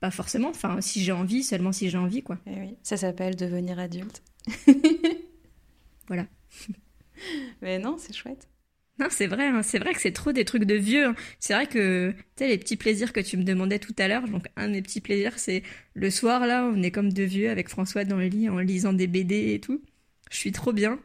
pas 0.00 0.10
forcément. 0.10 0.48
Enfin, 0.48 0.80
si 0.80 1.02
j'ai 1.02 1.12
envie, 1.12 1.42
seulement 1.42 1.72
si 1.72 1.90
j'ai 1.90 1.98
envie, 1.98 2.22
quoi. 2.22 2.38
Eh 2.46 2.58
oui, 2.60 2.76
ça 2.82 2.96
s'appelle 2.96 3.36
devenir 3.36 3.78
adulte. 3.78 4.22
voilà. 6.08 6.26
Mais 7.62 7.78
non, 7.78 7.96
c'est 7.98 8.14
chouette. 8.14 8.48
Non, 8.98 9.08
c'est 9.10 9.26
vrai, 9.26 9.48
hein. 9.48 9.62
c'est 9.62 9.78
vrai 9.78 9.92
que 9.92 10.00
c'est 10.00 10.12
trop 10.12 10.32
des 10.32 10.46
trucs 10.46 10.64
de 10.64 10.74
vieux. 10.74 11.06
Hein. 11.06 11.14
C'est 11.38 11.52
vrai 11.52 11.66
que, 11.66 12.12
tu 12.12 12.16
sais, 12.38 12.48
les 12.48 12.56
petits 12.56 12.76
plaisirs 12.76 13.12
que 13.12 13.20
tu 13.20 13.36
me 13.36 13.42
demandais 13.42 13.78
tout 13.78 13.94
à 13.98 14.08
l'heure, 14.08 14.26
donc 14.26 14.46
un 14.56 14.70
des 14.70 14.80
petits 14.80 15.02
plaisirs, 15.02 15.38
c'est 15.38 15.62
le 15.94 16.10
soir, 16.10 16.46
là, 16.46 16.64
on 16.64 16.82
est 16.82 16.90
comme 16.90 17.12
deux 17.12 17.24
vieux 17.24 17.50
avec 17.50 17.68
François 17.68 18.04
dans 18.04 18.16
le 18.16 18.26
lit 18.26 18.48
en 18.48 18.58
lisant 18.58 18.94
des 18.94 19.06
BD 19.06 19.52
et 19.52 19.60
tout. 19.60 19.82
Je 20.30 20.36
suis 20.36 20.52
trop 20.52 20.72
bien. 20.72 20.98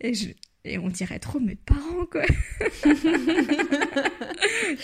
Et 0.00 0.12
je, 0.14 0.28
et 0.64 0.78
on 0.78 0.88
dirait 0.88 1.18
trop 1.18 1.40
mes 1.40 1.54
parents, 1.54 2.04
quoi. 2.10 2.22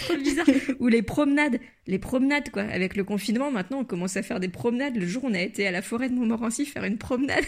trop 0.01 0.17
bizarre. 0.17 0.47
Ou 0.81 0.89
les 0.89 1.03
promenades. 1.03 1.61
Les 1.87 1.99
promenades, 1.99 2.49
quoi. 2.51 2.63
Avec 2.63 2.97
le 2.97 3.05
confinement, 3.05 3.51
maintenant, 3.51 3.81
on 3.81 3.85
commence 3.85 4.17
à 4.17 4.23
faire 4.23 4.41
des 4.41 4.49
promenades. 4.49 4.97
Le 4.97 5.07
jour, 5.07 5.25
on 5.25 5.35
a 5.35 5.41
été 5.41 5.67
à 5.67 5.71
la 5.71 5.83
forêt 5.83 6.09
de 6.09 6.15
Montmorency 6.15 6.65
faire 6.65 6.85
une 6.85 6.97
promenade. 6.97 7.45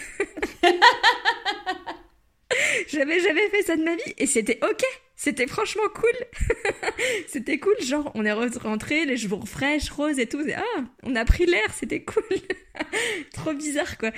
J'avais 2.88 3.20
jamais 3.20 3.48
fait 3.48 3.62
ça 3.62 3.76
de 3.76 3.84
ma 3.84 3.94
vie 3.94 4.14
et 4.18 4.26
c'était 4.26 4.58
ok. 4.62 4.82
C'était 5.18 5.46
franchement 5.46 5.88
cool. 5.94 6.60
c'était 7.26 7.58
cool, 7.58 7.74
genre 7.80 8.12
on 8.14 8.24
est 8.26 8.32
rentré, 8.32 9.06
les 9.06 9.16
cheveux 9.16 9.38
fraîches, 9.46 9.88
roses 9.88 10.18
et 10.18 10.26
tout. 10.26 10.42
ah, 10.54 10.84
on 11.04 11.16
a 11.16 11.24
pris 11.24 11.46
l'air, 11.46 11.72
c'était 11.72 12.02
cool. 12.02 12.22
trop 13.32 13.54
bizarre 13.54 13.96
quoi. 13.96 14.10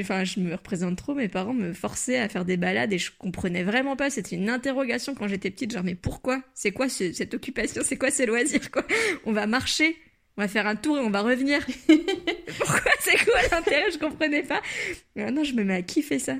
Enfin, 0.00 0.24
je 0.24 0.40
me 0.40 0.52
représente 0.52 0.96
trop. 0.96 1.14
Mes 1.14 1.28
parents 1.28 1.54
me 1.54 1.72
forçaient 1.72 2.18
à 2.18 2.28
faire 2.28 2.44
des 2.44 2.56
balades 2.56 2.92
et 2.92 2.98
je 2.98 3.12
comprenais 3.16 3.62
vraiment 3.62 3.94
pas. 3.94 4.10
C'était 4.10 4.34
une 4.34 4.50
interrogation 4.50 5.14
quand 5.14 5.28
j'étais 5.28 5.50
petite, 5.50 5.72
genre 5.72 5.84
mais 5.84 5.94
pourquoi? 5.94 6.42
C'est 6.54 6.72
quoi 6.72 6.88
cette 6.88 7.34
occupation? 7.34 7.82
C'est 7.84 7.96
quoi 7.96 8.10
ces 8.10 8.26
loisirs 8.26 8.70
quoi? 8.72 8.84
On 9.24 9.32
va 9.32 9.46
marcher. 9.46 9.96
On 10.36 10.42
va 10.42 10.48
faire 10.48 10.66
un 10.66 10.76
tour 10.76 10.96
et 10.96 11.00
on 11.00 11.10
va 11.10 11.20
revenir. 11.20 11.64
pourquoi? 12.58 12.92
C'est 13.00 13.22
quoi 13.24 13.40
l'intérêt? 13.50 13.90
Je 13.92 13.98
comprenais 13.98 14.42
pas. 14.42 14.62
Maintenant, 15.14 15.44
je 15.44 15.52
me 15.52 15.62
mets 15.62 15.74
à 15.74 15.82
kiffer 15.82 16.18
ça. 16.18 16.36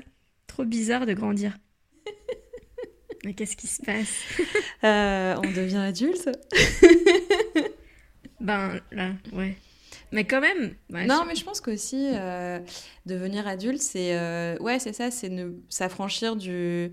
Trop 0.47 0.65
bizarre 0.65 1.05
de 1.05 1.13
grandir. 1.13 1.57
Mais 3.25 3.33
qu'est-ce 3.33 3.55
qui 3.55 3.67
se 3.67 3.81
passe? 3.81 4.13
Euh, 4.83 5.35
On 5.37 5.49
devient 5.49 5.77
adulte 5.77 6.29
Ben 8.41 8.81
là, 8.91 9.13
ouais. 9.31 9.55
Mais 10.11 10.25
quand 10.25 10.41
même. 10.41 10.75
non, 10.89 11.23
mais 11.25 11.35
je 11.35 11.45
pense 11.45 11.61
qu'aussi 11.61 12.09
euh, 12.13 12.59
devenir 13.05 13.47
adulte, 13.47 13.81
c'est 13.81 14.17
euh, 14.17 14.57
ouais, 14.57 14.77
c'est 14.79 14.91
ça, 14.91 15.09
c'est 15.09 15.29
ne 15.29 15.53
s'affranchir 15.69 16.35
du 16.35 16.91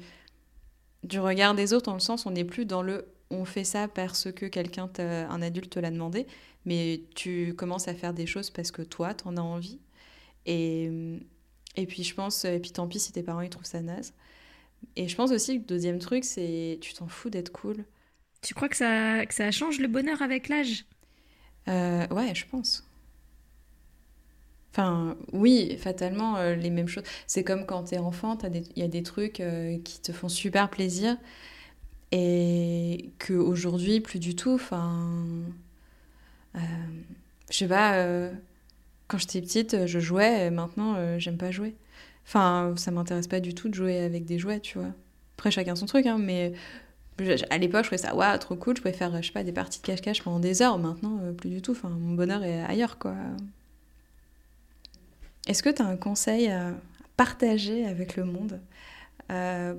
du 1.03 1.19
regard 1.19 1.55
des 1.57 1.73
autres, 1.73 1.87
dans 1.87 1.95
le 1.95 2.01
sens 2.01 2.27
on 2.27 2.31
n'est 2.31 2.45
plus 2.45 2.65
dans 2.65 2.83
le 2.83 3.09
on 3.31 3.45
fait 3.45 3.65
ça 3.65 3.89
parce 3.89 4.31
que 4.31 4.47
quelqu'un, 4.47 4.89
un 4.99 5.43
adulte, 5.43 5.71
te 5.71 5.81
l'a 5.81 5.91
demandé, 5.91 6.27
mais 6.65 7.03
tu 7.17 7.55
commences 7.57 7.89
à 7.89 7.95
faire 7.95 8.15
des 8.15 8.27
choses 8.27 8.51
parce 8.51 8.71
que 8.71 8.83
toi, 8.83 9.15
t'en 9.15 9.37
as 9.37 9.43
envie. 9.43 9.81
Et 10.47 10.91
et 11.77 11.87
puis 11.87 12.05
je 12.05 12.15
pense, 12.15 12.45
et 12.45 12.59
puis 12.61 12.71
tant 12.71 12.87
pis 12.87 13.01
si 13.01 13.13
tes 13.13 13.23
parents 13.23 13.41
ils 13.41 13.51
trouvent 13.51 13.65
ça 13.65 13.81
naze. 13.81 14.15
Et 14.97 15.09
je 15.09 15.17
pense 15.17 15.33
aussi 15.33 15.55
que 15.57 15.61
le 15.61 15.67
deuxième 15.67 15.99
truc, 15.99 16.25
c'est 16.25 16.79
tu 16.81 16.95
t'en 16.95 17.09
fous 17.09 17.31
d'être 17.31 17.51
cool. 17.53 17.85
Tu 18.43 18.53
crois 18.55 18.69
que 18.69 18.77
ça, 18.77 19.25
que 19.27 19.33
ça 19.35 19.51
change 19.51 19.79
le 19.81 19.89
bonheur 19.89 20.21
avec 20.23 20.49
l'âge? 20.49 20.85
Euh, 21.69 22.07
Ouais, 22.11 22.35
je 22.35 22.47
pense. 22.47 22.85
Enfin, 24.73 25.17
oui, 25.33 25.77
fatalement, 25.79 26.37
euh, 26.37 26.55
les 26.55 26.71
mêmes 26.71 26.87
choses. 26.89 27.03
C'est 27.27 27.43
comme 27.43 27.67
quand 27.67 27.85
t'es 27.85 27.99
enfant, 27.99 28.39
il 28.45 28.79
y 28.79 28.83
a 28.83 28.89
des 28.89 29.03
trucs 29.03 29.41
euh, 29.41 29.79
qui 29.85 30.01
te 30.01 30.13
font 30.13 30.29
super 30.29 30.71
plaisir 30.71 31.17
et 32.13 33.11
qu'aujourd'hui, 33.19 34.01
plus 34.01 34.19
du 34.21 34.37
tout. 34.37 34.53
Enfin, 34.55 35.17
je 37.51 37.57
sais 37.57 37.69
pas, 37.69 38.05
quand 39.09 39.19
j'étais 39.19 39.41
petite, 39.41 39.87
je 39.87 39.99
jouais, 40.01 40.47
et 40.47 40.51
maintenant, 40.51 41.19
j'aime 41.19 41.37
pas 41.39 41.51
jouer. 41.51 41.77
Enfin, 42.31 42.75
ça 42.77 42.93
m'intéresse 42.93 43.27
pas 43.27 43.41
du 43.41 43.55
tout 43.55 43.69
de 43.69 43.75
jouer 43.75 43.99
avec 43.99 44.25
des 44.25 44.39
jouets, 44.39 44.61
tu 44.61 44.79
vois. 44.79 44.93
Après, 45.37 45.51
chacun 45.51 45.75
son 45.75 45.87
truc, 45.87 46.07
hein, 46.07 46.17
mais 46.17 46.53
à 47.51 47.59
l'époque, 47.59 47.83
je 47.83 47.89
trouvais 47.89 47.99
ça, 47.99 48.15
waouh, 48.15 48.39
trop 48.39 48.55
cool, 48.55 48.77
je 48.77 48.83
pouvais 48.83 48.95
faire, 48.95 49.21
je 49.21 49.27
sais 49.27 49.33
pas, 49.33 49.43
des 49.43 49.51
parties 49.51 49.81
de 49.81 49.87
cache-cache 49.87 50.23
pendant 50.23 50.39
des 50.39 50.63
heures. 50.63 50.79
Maintenant, 50.79 51.19
euh, 51.25 51.33
plus 51.33 51.51
du 51.51 51.61
tout. 51.61 51.73
Enfin, 51.73 51.89
mon 51.89 52.15
bonheur 52.15 52.45
est 52.45 52.63
ailleurs, 52.63 52.99
quoi. 52.99 53.17
Est-ce 55.49 55.65
que 55.65 55.71
tu 55.71 55.83
as 55.83 55.87
un 55.87 55.97
conseil 55.97 56.49
à 56.49 56.73
partager 57.17 57.85
avec 57.85 58.15
le 58.15 58.23
monde 58.23 58.61
euh, 59.33 59.75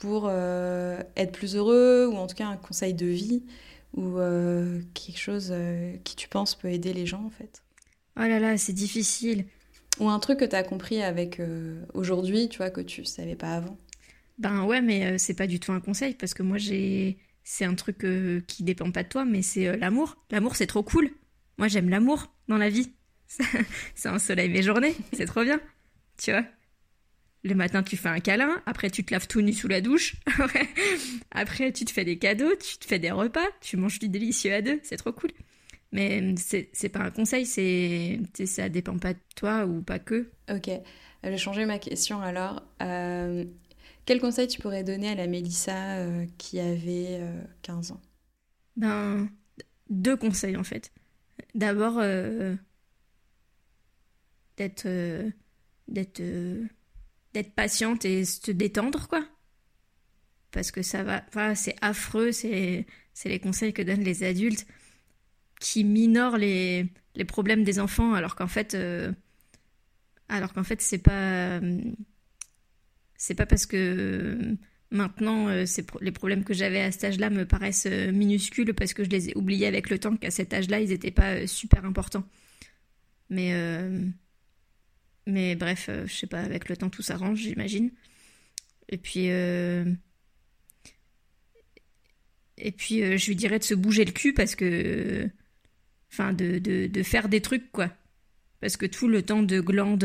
pour 0.00 0.26
euh, 0.28 1.00
être 1.16 1.30
plus 1.30 1.54
heureux, 1.54 2.08
ou 2.12 2.16
en 2.16 2.26
tout 2.26 2.34
cas 2.34 2.48
un 2.48 2.56
conseil 2.56 2.94
de 2.94 3.06
vie, 3.06 3.44
ou 3.96 4.16
quelque 4.92 5.20
chose 5.20 5.54
qui 6.02 6.16
tu 6.16 6.28
penses 6.28 6.56
peut 6.56 6.72
aider 6.72 6.92
les 6.92 7.06
gens, 7.06 7.24
en 7.24 7.30
fait? 7.30 7.62
Oh 8.16 8.22
là 8.22 8.40
là, 8.40 8.58
c'est 8.58 8.72
difficile. 8.72 9.44
Ou 10.00 10.08
un 10.08 10.18
truc 10.18 10.40
que 10.40 10.44
tu 10.44 10.56
as 10.56 10.62
compris 10.62 11.02
avec 11.02 11.38
euh, 11.38 11.84
aujourd'hui, 11.94 12.48
tu 12.48 12.56
vois, 12.58 12.70
que 12.70 12.80
tu 12.80 13.04
savais 13.04 13.36
pas 13.36 13.56
avant? 13.56 13.78
Ben 14.38 14.64
ouais, 14.64 14.80
mais 14.80 15.04
euh, 15.04 15.18
c'est 15.18 15.34
pas 15.34 15.46
du 15.46 15.60
tout 15.60 15.72
un 15.72 15.80
conseil 15.80 16.14
parce 16.14 16.34
que 16.34 16.42
moi 16.42 16.58
j'ai. 16.58 17.18
C'est 17.44 17.64
un 17.64 17.74
truc 17.74 18.04
euh, 18.04 18.40
qui 18.46 18.62
dépend 18.62 18.90
pas 18.90 19.02
de 19.02 19.08
toi, 19.08 19.24
mais 19.24 19.42
c'est 19.42 19.76
l'amour. 19.76 20.16
L'amour, 20.30 20.56
c'est 20.56 20.66
trop 20.66 20.82
cool. 20.82 21.10
Moi, 21.58 21.68
j'aime 21.68 21.88
l'amour 21.88 22.32
dans 22.48 22.56
la 22.56 22.70
vie. 22.70 22.92
Ça, 23.94 24.12
un 24.12 24.18
soleil 24.18 24.48
mes 24.48 24.62
journées, 24.62 24.94
c'est 25.12 25.26
trop 25.26 25.42
bien. 25.42 25.60
Tu 26.16 26.30
vois? 26.30 26.44
Le 27.42 27.54
matin, 27.54 27.82
tu 27.82 27.96
fais 27.96 28.08
un 28.08 28.20
câlin, 28.20 28.62
après, 28.66 28.90
tu 28.90 29.04
te 29.04 29.12
laves 29.12 29.26
tout 29.26 29.40
nu 29.40 29.52
sous 29.52 29.68
la 29.68 29.80
douche. 29.80 30.16
après, 31.30 31.72
tu 31.72 31.84
te 31.84 31.90
fais 31.90 32.04
des 32.04 32.18
cadeaux, 32.18 32.54
tu 32.56 32.78
te 32.78 32.84
fais 32.86 32.98
des 32.98 33.10
repas, 33.10 33.46
tu 33.60 33.76
manges 33.76 33.98
du 33.98 34.08
délicieux 34.08 34.52
à 34.52 34.62
deux, 34.62 34.80
c'est 34.82 34.96
trop 34.96 35.12
cool. 35.12 35.30
Mais 35.92 36.34
c'est 36.36 36.88
pas 36.88 37.00
un 37.00 37.10
conseil, 37.10 37.46
c'est 37.46 38.20
ça 38.46 38.68
dépend 38.68 38.96
pas 38.98 39.14
de 39.14 39.18
toi 39.34 39.66
ou 39.66 39.82
pas 39.82 39.98
que. 39.98 40.30
Ok, 40.48 40.70
je 41.24 41.28
vais 41.28 41.38
changer 41.38 41.66
ma 41.66 41.78
question 41.78 42.20
alors. 42.20 42.62
Euh, 42.80 43.44
quel 44.06 44.20
conseil 44.20 44.46
tu 44.46 44.60
pourrais 44.60 44.84
donner 44.84 45.08
à 45.08 45.14
la 45.16 45.26
Mélissa 45.26 45.96
euh, 45.96 46.26
qui 46.38 46.60
avait 46.60 47.20
15 47.62 47.90
euh, 47.90 47.94
ans? 47.94 48.00
Ben, 48.76 49.28
deux 49.88 50.16
conseils 50.16 50.56
en 50.56 50.62
fait. 50.62 50.92
D'abord, 51.56 52.00
d'être 54.56 54.86
d'être 55.88 56.22
d'être 57.34 57.54
patiente 57.54 58.04
et 58.04 58.24
se 58.24 58.52
détendre 58.52 59.08
quoi. 59.08 59.26
Parce 60.52 60.70
que 60.70 60.82
ça 60.82 61.02
va, 61.02 61.24
enfin, 61.28 61.56
c'est 61.56 61.76
affreux, 61.80 62.30
c'est 62.30 62.86
les 63.24 63.38
conseils 63.40 63.72
que 63.72 63.82
donnent 63.82 64.04
les 64.04 64.22
adultes 64.22 64.66
qui 65.60 65.84
minore 65.84 66.36
les, 66.36 66.86
les 67.14 67.24
problèmes 67.24 67.62
des 67.62 67.78
enfants 67.78 68.14
alors 68.14 68.34
qu'en 68.34 68.48
fait 68.48 68.74
euh, 68.74 69.12
alors 70.28 70.52
qu'en 70.52 70.64
fait 70.64 70.82
c'est 70.82 70.98
pas 70.98 71.60
c'est 73.16 73.34
pas 73.34 73.46
parce 73.46 73.66
que 73.66 74.56
Maintenant, 74.92 75.48
euh, 75.48 75.64
les 76.00 76.10
problèmes 76.10 76.42
que 76.42 76.52
j'avais 76.52 76.80
à 76.80 76.90
cet 76.90 77.04
âge-là 77.04 77.30
me 77.30 77.46
paraissent 77.46 77.86
euh, 77.86 78.10
minuscules 78.10 78.74
parce 78.74 78.92
que 78.92 79.04
je 79.04 79.10
les 79.10 79.28
ai 79.30 79.36
oubliés 79.36 79.68
avec 79.68 79.88
le 79.88 80.00
temps, 80.00 80.16
qu'à 80.16 80.32
cet 80.32 80.52
âge-là, 80.52 80.80
ils 80.80 80.88
n'étaient 80.88 81.12
pas 81.12 81.34
euh, 81.34 81.46
super 81.46 81.84
importants. 81.84 82.24
Mais, 83.28 83.54
mais 85.24 85.54
bref, 85.54 85.88
je 86.06 86.12
sais 86.12 86.26
pas, 86.26 86.40
avec 86.40 86.68
le 86.68 86.76
temps, 86.76 86.90
tout 86.90 87.02
s'arrange, 87.02 87.38
j'imagine. 87.38 87.92
Et 88.88 88.98
puis, 88.98 89.26
et 89.26 89.84
puis 92.76 93.18
je 93.18 93.26
lui 93.28 93.36
dirais 93.36 93.60
de 93.60 93.64
se 93.64 93.74
bouger 93.74 94.04
le 94.04 94.10
cul 94.10 94.34
parce 94.34 94.56
que, 94.56 95.30
enfin, 96.12 96.32
de, 96.32 96.58
de, 96.58 96.86
de 96.86 97.02
faire 97.02 97.28
des 97.28 97.40
trucs, 97.40 97.70
quoi. 97.72 97.90
Parce 98.60 98.76
que 98.76 98.86
tout 98.86 99.08
le 99.08 99.22
temps 99.22 99.42
de 99.42 99.60
glande 99.60 100.04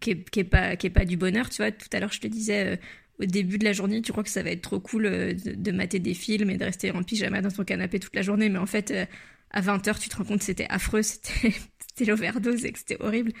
qui 0.00 0.10
est, 0.10 0.44
pas 0.44 0.76
qui 0.76 0.86
est 0.86 0.90
pas 0.90 1.04
du 1.04 1.16
bonheur 1.16 1.48
tu 1.50 1.62
vois. 1.62 1.72
Tout 1.72 1.88
à 1.92 2.00
l'heure 2.00 2.12
je 2.12 2.20
te 2.20 2.26
disais 2.26 2.66
euh, 2.66 2.76
au 3.20 3.24
début 3.24 3.58
de 3.58 3.64
la 3.64 3.72
journée 3.72 4.02
tu 4.02 4.12
crois 4.12 4.24
que 4.24 4.30
ça 4.30 4.42
va 4.42 4.50
être 4.50 4.62
trop 4.62 4.80
cool 4.80 5.06
euh, 5.06 5.34
de, 5.34 5.72
mater 5.72 5.98
des 5.98 6.14
films 6.14 6.50
et 6.50 6.56
de 6.56 6.64
rester 6.64 6.90
en 6.90 7.02
pyjama 7.02 7.40
dans 7.40 7.50
ton 7.50 7.64
canapé 7.64 7.98
toute 7.98 8.14
la 8.14 8.22
journée. 8.22 8.48
Mais 8.48 8.58
en 8.58 8.66
fait 8.66 8.90
euh, 8.90 9.06
à 9.50 9.60
20h 9.60 9.98
tu 9.98 10.08
te 10.08 10.16
rends 10.16 10.24
compte 10.24 10.38
que 10.40 10.44
c'était 10.44 10.66
affreux 10.68 11.02
c'était 11.02 12.04
l'overdose 12.04 12.64
et 12.64 12.72
que 12.72 12.78
c'était 12.78 13.00
horrible. 13.00 13.32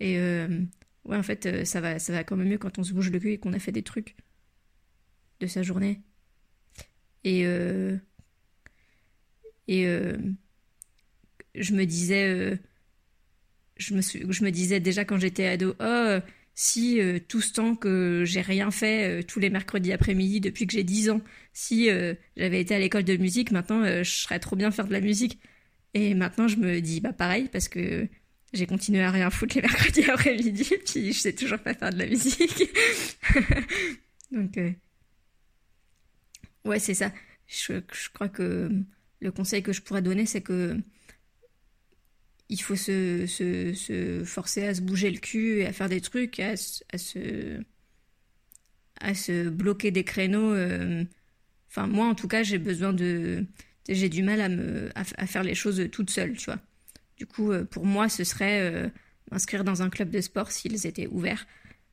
Et 0.00 0.18
ouais 0.18 1.16
en 1.16 1.22
fait 1.22 1.64
ça 1.64 1.80
va 1.80 1.98
ça 1.98 2.12
va 2.12 2.24
quand 2.24 2.36
même 2.36 2.48
mieux 2.48 2.58
quand 2.58 2.78
on 2.78 2.84
se 2.84 2.92
bouge 2.92 3.10
le 3.10 3.18
cul 3.18 3.32
et 3.32 3.38
qu'on 3.38 3.54
a 3.54 3.58
fait 3.58 3.72
des 3.72 3.82
trucs 3.82 4.16
de 5.40 5.46
sa 5.46 5.62
journée. 5.62 6.02
Et 7.24 7.46
et 9.68 9.86
je 11.54 11.72
me 11.72 11.84
disais 11.84 12.58
je 13.76 13.94
me, 13.94 14.00
je 14.00 14.44
me 14.44 14.50
disais 14.50 14.80
déjà 14.80 15.04
quand 15.04 15.18
j'étais 15.18 15.46
ado, 15.46 15.74
oh, 15.80 16.18
si 16.54 17.00
euh, 17.00 17.18
tout 17.28 17.40
ce 17.40 17.52
temps 17.52 17.76
que 17.76 18.22
j'ai 18.24 18.40
rien 18.40 18.70
fait 18.70 19.20
euh, 19.20 19.22
tous 19.22 19.40
les 19.40 19.50
mercredis 19.50 19.92
après-midi 19.92 20.40
depuis 20.40 20.66
que 20.66 20.72
j'ai 20.72 20.84
10 20.84 21.10
ans, 21.10 21.20
si 21.52 21.90
euh, 21.90 22.14
j'avais 22.36 22.60
été 22.60 22.74
à 22.74 22.78
l'école 22.78 23.04
de 23.04 23.16
musique, 23.16 23.50
maintenant 23.50 23.84
je 24.02 24.10
serais 24.10 24.38
trop 24.38 24.56
bien 24.56 24.70
faire 24.70 24.86
de 24.86 24.92
la 24.92 25.00
musique. 25.00 25.38
Et 25.94 26.14
maintenant 26.14 26.48
je 26.48 26.56
me 26.56 26.80
dis 26.80 27.00
bah 27.00 27.12
pareil 27.12 27.48
parce 27.52 27.68
que 27.68 28.08
j'ai 28.52 28.66
continué 28.66 29.02
à 29.02 29.10
rien 29.10 29.30
foutre 29.30 29.56
les 29.56 29.62
mercredis 29.62 30.04
après-midi 30.10 30.70
puis 30.86 31.12
je 31.12 31.18
sais 31.18 31.32
toujours 31.34 31.58
pas 31.58 31.74
faire 31.74 31.90
de 31.90 31.98
la 31.98 32.06
musique. 32.06 32.70
Donc 34.30 34.58
ouais 36.64 36.78
c'est 36.78 36.94
ça. 36.94 37.12
Je, 37.46 37.74
je 37.92 38.08
crois 38.12 38.28
que 38.28 38.70
le 39.20 39.32
conseil 39.32 39.62
que 39.62 39.72
je 39.72 39.82
pourrais 39.82 40.02
donner 40.02 40.26
c'est 40.26 40.42
que 40.42 40.78
il 42.48 42.60
faut 42.60 42.76
se, 42.76 44.22
forcer 44.24 44.66
à 44.66 44.74
se 44.74 44.80
bouger 44.80 45.10
le 45.10 45.18
cul 45.18 45.58
et 45.58 45.66
à 45.66 45.72
faire 45.72 45.88
des 45.88 46.00
trucs, 46.00 46.38
à, 46.40 46.56
se, 46.56 47.60
à 49.00 49.14
se 49.14 49.48
bloquer 49.48 49.90
des 49.90 50.04
créneaux. 50.04 50.52
Euh, 50.52 51.04
enfin, 51.68 51.86
moi, 51.86 52.06
en 52.06 52.14
tout 52.14 52.28
cas, 52.28 52.42
j'ai 52.42 52.58
besoin 52.58 52.92
de. 52.92 53.44
J'ai 53.88 54.08
du 54.08 54.22
mal 54.22 54.40
à, 54.40 54.48
me, 54.48 54.90
à, 54.96 55.04
faire 55.04 55.44
les 55.44 55.54
choses 55.54 55.88
toute 55.92 56.10
seule, 56.10 56.36
tu 56.36 56.46
vois. 56.46 56.58
Du 57.16 57.26
coup, 57.26 57.52
euh, 57.52 57.64
pour 57.64 57.86
moi, 57.86 58.08
ce 58.08 58.24
serait 58.24 58.60
euh, 58.60 58.88
m'inscrire 59.30 59.62
dans 59.62 59.82
un 59.82 59.90
club 59.90 60.10
de 60.10 60.20
sport 60.20 60.50
s'ils 60.50 60.86
étaient 60.86 61.06
ouverts. 61.06 61.46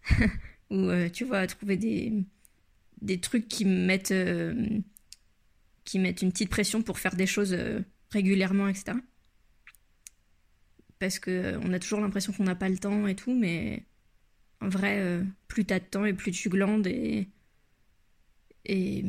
Ou, 0.71 0.89
tu 1.13 1.23
vois, 1.23 1.45
trouver 1.45 1.77
des, 1.77 2.13
des 3.01 3.19
trucs 3.19 3.47
qui 3.47 3.65
me 3.65 3.85
mettent. 3.85 4.13
Qui 5.83 5.99
mettent 5.99 6.21
une 6.21 6.31
petite 6.31 6.49
pression 6.49 6.81
pour 6.81 6.99
faire 6.99 7.15
des 7.15 7.27
choses 7.27 7.55
régulièrement, 8.11 8.67
etc 8.67 8.93
parce 11.03 11.19
qu'on 11.19 11.31
euh, 11.31 11.73
a 11.73 11.79
toujours 11.79 11.99
l'impression 11.99 12.31
qu'on 12.31 12.45
n'a 12.45 12.55
pas 12.55 12.69
le 12.69 12.77
temps 12.77 13.07
et 13.07 13.15
tout, 13.15 13.37
mais 13.37 13.83
en 14.61 14.69
vrai, 14.69 15.01
euh, 15.01 15.21
plus 15.49 15.65
t'as 15.65 15.79
de 15.79 15.83
temps 15.83 16.05
et 16.05 16.13
plus 16.13 16.31
tu 16.31 16.47
glandes 16.47 16.87
et. 16.87 17.27
Et 18.65 19.03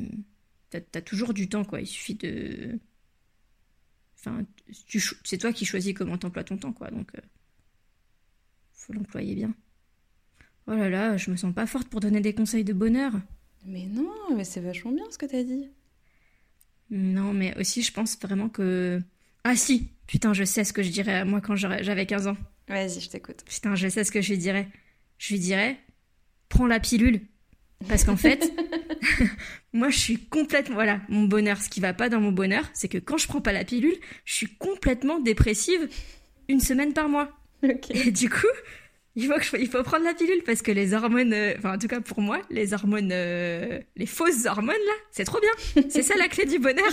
t'as 0.70 0.80
as 0.94 1.02
toujours 1.02 1.32
du 1.32 1.48
temps, 1.48 1.64
quoi. 1.64 1.80
Il 1.80 1.86
suffit 1.86 2.16
de. 2.16 2.80
Enfin, 4.18 4.44
c'est 5.22 5.38
toi 5.38 5.52
qui 5.52 5.64
choisis 5.64 5.94
comment 5.94 6.18
t'emploies 6.18 6.42
ton 6.42 6.56
temps, 6.56 6.72
quoi. 6.72 6.90
Donc, 6.90 7.14
euh, 7.14 7.20
faut 8.72 8.92
l'employer 8.92 9.36
bien. 9.36 9.54
Oh 10.66 10.72
là 10.72 10.90
là, 10.90 11.16
je 11.16 11.30
me 11.30 11.36
sens 11.36 11.54
pas 11.54 11.68
forte 11.68 11.86
pour 11.86 12.00
donner 12.00 12.20
des 12.20 12.34
conseils 12.34 12.64
de 12.64 12.72
bonheur. 12.72 13.12
Mais 13.64 13.86
non, 13.86 14.34
mais 14.34 14.42
c'est 14.42 14.60
vachement 14.60 14.90
bien 14.90 15.08
ce 15.12 15.18
que 15.18 15.26
t'as 15.26 15.44
dit. 15.44 15.68
Non, 16.90 17.32
mais 17.32 17.56
aussi, 17.58 17.82
je 17.82 17.92
pense 17.92 18.18
vraiment 18.20 18.48
que. 18.48 19.00
Ah 19.44 19.56
si, 19.56 19.90
Putain, 20.06 20.34
je 20.34 20.44
sais 20.44 20.64
ce 20.64 20.72
que 20.72 20.82
je 20.82 20.90
dirais 20.90 21.14
à 21.14 21.24
moi 21.24 21.40
quand 21.40 21.56
j'avais 21.56 22.06
15 22.06 22.26
ans. 22.26 22.36
Vas-y, 22.68 23.00
je 23.00 23.08
t'écoute. 23.08 23.42
Putain, 23.46 23.74
je 23.74 23.88
sais 23.88 24.04
ce 24.04 24.12
que 24.12 24.20
je 24.20 24.30
lui 24.30 24.38
dirais. 24.38 24.68
Je 25.18 25.32
lui 25.34 25.40
dirais, 25.40 25.78
prends 26.48 26.66
la 26.66 26.80
pilule. 26.80 27.22
Parce 27.88 28.04
qu'en 28.04 28.16
fait, 28.16 28.52
moi, 29.72 29.90
je 29.90 29.98
suis 29.98 30.18
complètement. 30.18 30.74
Voilà, 30.74 31.00
mon 31.08 31.24
bonheur, 31.24 31.60
ce 31.60 31.68
qui 31.68 31.80
va 31.80 31.94
pas 31.94 32.08
dans 32.08 32.20
mon 32.20 32.32
bonheur, 32.32 32.64
c'est 32.74 32.88
que 32.88 32.98
quand 32.98 33.16
je 33.16 33.26
prends 33.26 33.40
pas 33.40 33.52
la 33.52 33.64
pilule, 33.64 33.96
je 34.24 34.34
suis 34.34 34.48
complètement 34.56 35.18
dépressive 35.18 35.88
une 36.48 36.60
semaine 36.60 36.92
par 36.92 37.08
mois. 37.08 37.30
Et 37.90 38.10
du 38.10 38.28
coup, 38.28 38.46
il 39.16 39.26
faut, 39.26 39.34
que 39.34 39.56
il 39.60 39.68
faut 39.68 39.82
prendre 39.84 40.04
la 40.04 40.14
pilule 40.14 40.42
parce 40.44 40.60
que 40.60 40.72
les 40.72 40.92
hormones, 40.92 41.32
euh, 41.32 41.54
enfin 41.58 41.74
en 41.74 41.78
tout 41.78 41.86
cas 41.86 42.00
pour 42.00 42.20
moi, 42.20 42.40
les 42.50 42.74
hormones, 42.74 43.10
euh, 43.12 43.80
les 43.96 44.06
fausses 44.06 44.46
hormones 44.46 44.74
là, 44.74 44.92
c'est 45.12 45.24
trop 45.24 45.40
bien. 45.40 45.84
C'est 45.88 46.02
ça 46.02 46.16
la 46.16 46.28
clé 46.28 46.46
du 46.46 46.58
bonheur. 46.58 46.90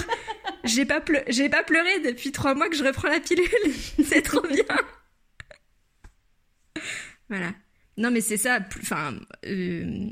J'ai 0.63 0.85
pas, 0.85 1.03
j'ai 1.27 1.49
pas 1.49 1.63
pleuré 1.63 1.99
depuis 2.01 2.31
trois 2.31 2.53
mois 2.53 2.69
que 2.69 2.75
je 2.75 2.83
reprends 2.83 3.07
la 3.09 3.19
pilule. 3.19 3.47
c'est 4.05 4.21
trop 4.21 4.45
bien. 4.47 4.63
voilà. 7.29 7.53
Non 7.97 8.11
mais 8.11 8.21
c'est 8.21 8.37
ça. 8.37 8.59
Enfin, 8.81 9.15
euh, 9.45 10.09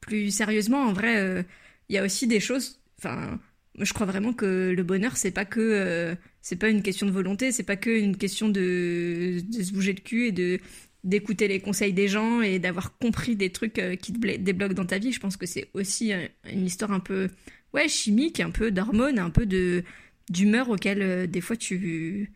plus 0.00 0.30
sérieusement, 0.30 0.82
en 0.82 0.92
vrai, 0.92 1.44
il 1.88 1.96
y 1.96 1.98
a 1.98 2.04
aussi 2.04 2.28
des 2.28 2.40
choses. 2.40 2.80
Enfin, 2.98 3.40
je 3.80 3.92
crois 3.92 4.06
vraiment 4.06 4.32
que 4.32 4.72
le 4.76 4.82
bonheur, 4.82 5.16
c'est 5.16 5.30
pas 5.30 5.44
que 5.44 5.60
euh, 5.60 6.14
c'est 6.40 6.56
pas 6.56 6.68
une 6.68 6.82
question 6.82 7.06
de 7.06 7.12
volonté, 7.12 7.52
c'est 7.52 7.62
pas 7.62 7.76
que 7.76 7.90
une 7.90 8.16
question 8.16 8.48
de, 8.48 9.40
de, 9.40 9.62
se 9.62 9.72
bouger 9.72 9.92
le 9.92 10.00
cul 10.00 10.26
et 10.26 10.32
de 10.32 10.60
d'écouter 11.04 11.48
les 11.48 11.60
conseils 11.60 11.92
des 11.92 12.08
gens 12.08 12.42
et 12.42 12.58
d'avoir 12.58 12.98
compris 12.98 13.36
des 13.36 13.50
trucs 13.50 13.78
euh, 13.78 13.96
qui 13.96 14.12
te 14.12 14.36
débloquent 14.36 14.74
dans 14.74 14.86
ta 14.86 14.98
vie. 14.98 15.12
Je 15.12 15.20
pense 15.20 15.36
que 15.36 15.46
c'est 15.46 15.70
aussi 15.74 16.12
euh, 16.12 16.26
une 16.50 16.66
histoire 16.66 16.92
un 16.92 17.00
peu 17.00 17.28
ouais 17.72 17.88
chimique, 17.88 18.40
un 18.40 18.50
peu 18.50 18.70
d'hormones, 18.70 19.18
un 19.18 19.30
peu 19.30 19.46
d'humeur 20.28 20.70
auquel 20.70 21.30
des 21.30 21.40
fois 21.40 21.56
tu 21.56 22.32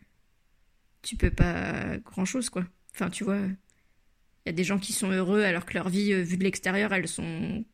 tu 1.03 1.17
peux 1.17 1.31
pas 1.31 1.99
grand 1.99 2.25
chose 2.25 2.51
quoi. 2.51 2.65
Enfin 2.95 3.11
tu 3.11 3.25
vois, 3.25 3.39
il 3.39 4.49
y 4.49 4.51
a 4.51 4.53
des 4.53 4.65
gens 4.65 4.79
qui 4.79 4.93
sont 4.93 5.11
heureux 5.11 5.43
alors 5.43 5.67
que 5.67 5.75
leur 5.75 5.89
vie 5.89 6.13
vue 6.23 6.37
de 6.37 6.45
l'extérieur 6.45 6.93
elles 6.93 7.09
sont 7.09 7.65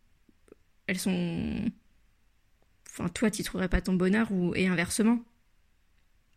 elles 0.87 0.98
sont 0.98 1.70
enfin, 2.99 3.09
toi, 3.09 3.31
tu 3.31 3.43
trouverais 3.43 3.69
pas 3.69 3.81
ton 3.81 3.95
bonheur 3.95 4.31
ou 4.33 4.55
et 4.55 4.67
inversement. 4.67 5.21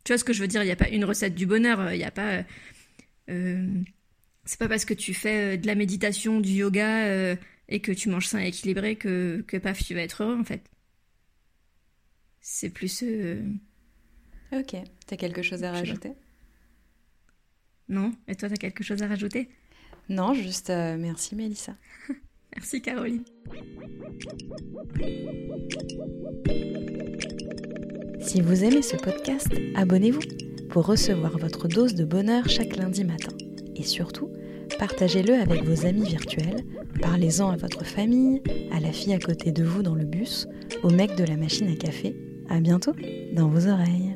Tu 0.04 0.14
vois 0.14 0.18
ce 0.18 0.24
que 0.24 0.34
je 0.34 0.42
veux 0.42 0.48
dire 0.48 0.64
Il 0.64 0.68
n'y 0.68 0.72
a 0.72 0.76
pas 0.76 0.90
une 0.90 1.06
recette 1.06 1.36
du 1.36 1.46
bonheur. 1.46 1.94
Il 1.94 1.98
n'y 1.98 2.04
a 2.04 2.12
pas. 2.12 2.38
Euh, 2.38 2.44
euh, 3.30 3.82
c'est 4.46 4.60
pas 4.60 4.68
parce 4.68 4.86
que 4.86 4.94
tu 4.94 5.14
fais 5.14 5.56
euh, 5.56 5.58
de 5.58 5.68
la 5.68 5.76
méditation, 5.76 6.40
du 6.40 6.52
yoga 6.52 7.36
et 7.68 7.80
que 7.80 7.92
tu 7.92 8.10
manges 8.10 8.28
sain 8.28 8.40
et 8.40 8.48
équilibré 8.48 8.96
que, 8.96 9.44
que 9.48 9.58
paf, 9.58 9.84
tu 9.84 9.94
vas 9.94 10.02
être 10.02 10.24
heureux 10.24 10.38
en 10.38 10.44
fait. 10.44 10.64
C'est 12.42 12.70
plus. 12.70 13.04
Ok. 14.52 14.76
T'as 15.08 15.16
quelque 15.16 15.42
chose 15.42 15.64
à 15.64 15.72
rajouter? 15.72 16.14
Non 17.88 18.14
Et 18.28 18.36
toi, 18.36 18.50
t'as 18.50 18.56
quelque 18.56 18.84
chose 18.84 19.02
à 19.04 19.08
rajouter? 19.08 19.50
Non, 20.10 20.34
juste 20.34 20.70
merci 20.70 21.36
Mélissa. 21.36 21.76
Merci 22.56 22.82
Caroline. 22.82 23.24
Si 28.20 28.42
vous 28.42 28.64
aimez 28.64 28.82
ce 28.82 28.96
podcast, 28.98 29.50
abonnez-vous 29.76 30.22
pour 30.70 30.86
recevoir 30.86 31.38
votre 31.38 31.68
dose 31.68 31.96
de 31.96 32.06
bonheur 32.06 32.48
chaque 32.48 32.76
lundi 32.78 33.04
matin. 33.04 33.34
Et 33.76 33.84
surtout, 33.84 34.30
partagez-le 34.80 35.34
avec 35.34 35.64
vos 35.64 35.86
amis 35.86 36.06
virtuels, 36.06 36.64
parlez-en 37.02 37.50
à 37.50 37.58
votre 37.58 37.86
famille, 37.86 38.42
à 38.72 38.80
la 38.80 38.92
fille 38.92 39.14
à 39.14 39.20
côté 39.20 39.52
de 39.52 39.64
vous 39.64 39.84
dans 39.84 39.96
le 39.96 40.06
bus, 40.06 40.48
au 40.84 40.90
mec 40.90 41.16
de 41.16 41.24
la 41.24 41.36
machine 41.36 41.68
à 41.70 41.76
café. 41.76 42.16
À 42.50 42.60
bientôt 42.60 42.94
dans 43.34 43.48
vos 43.48 43.68
oreilles. 43.68 44.11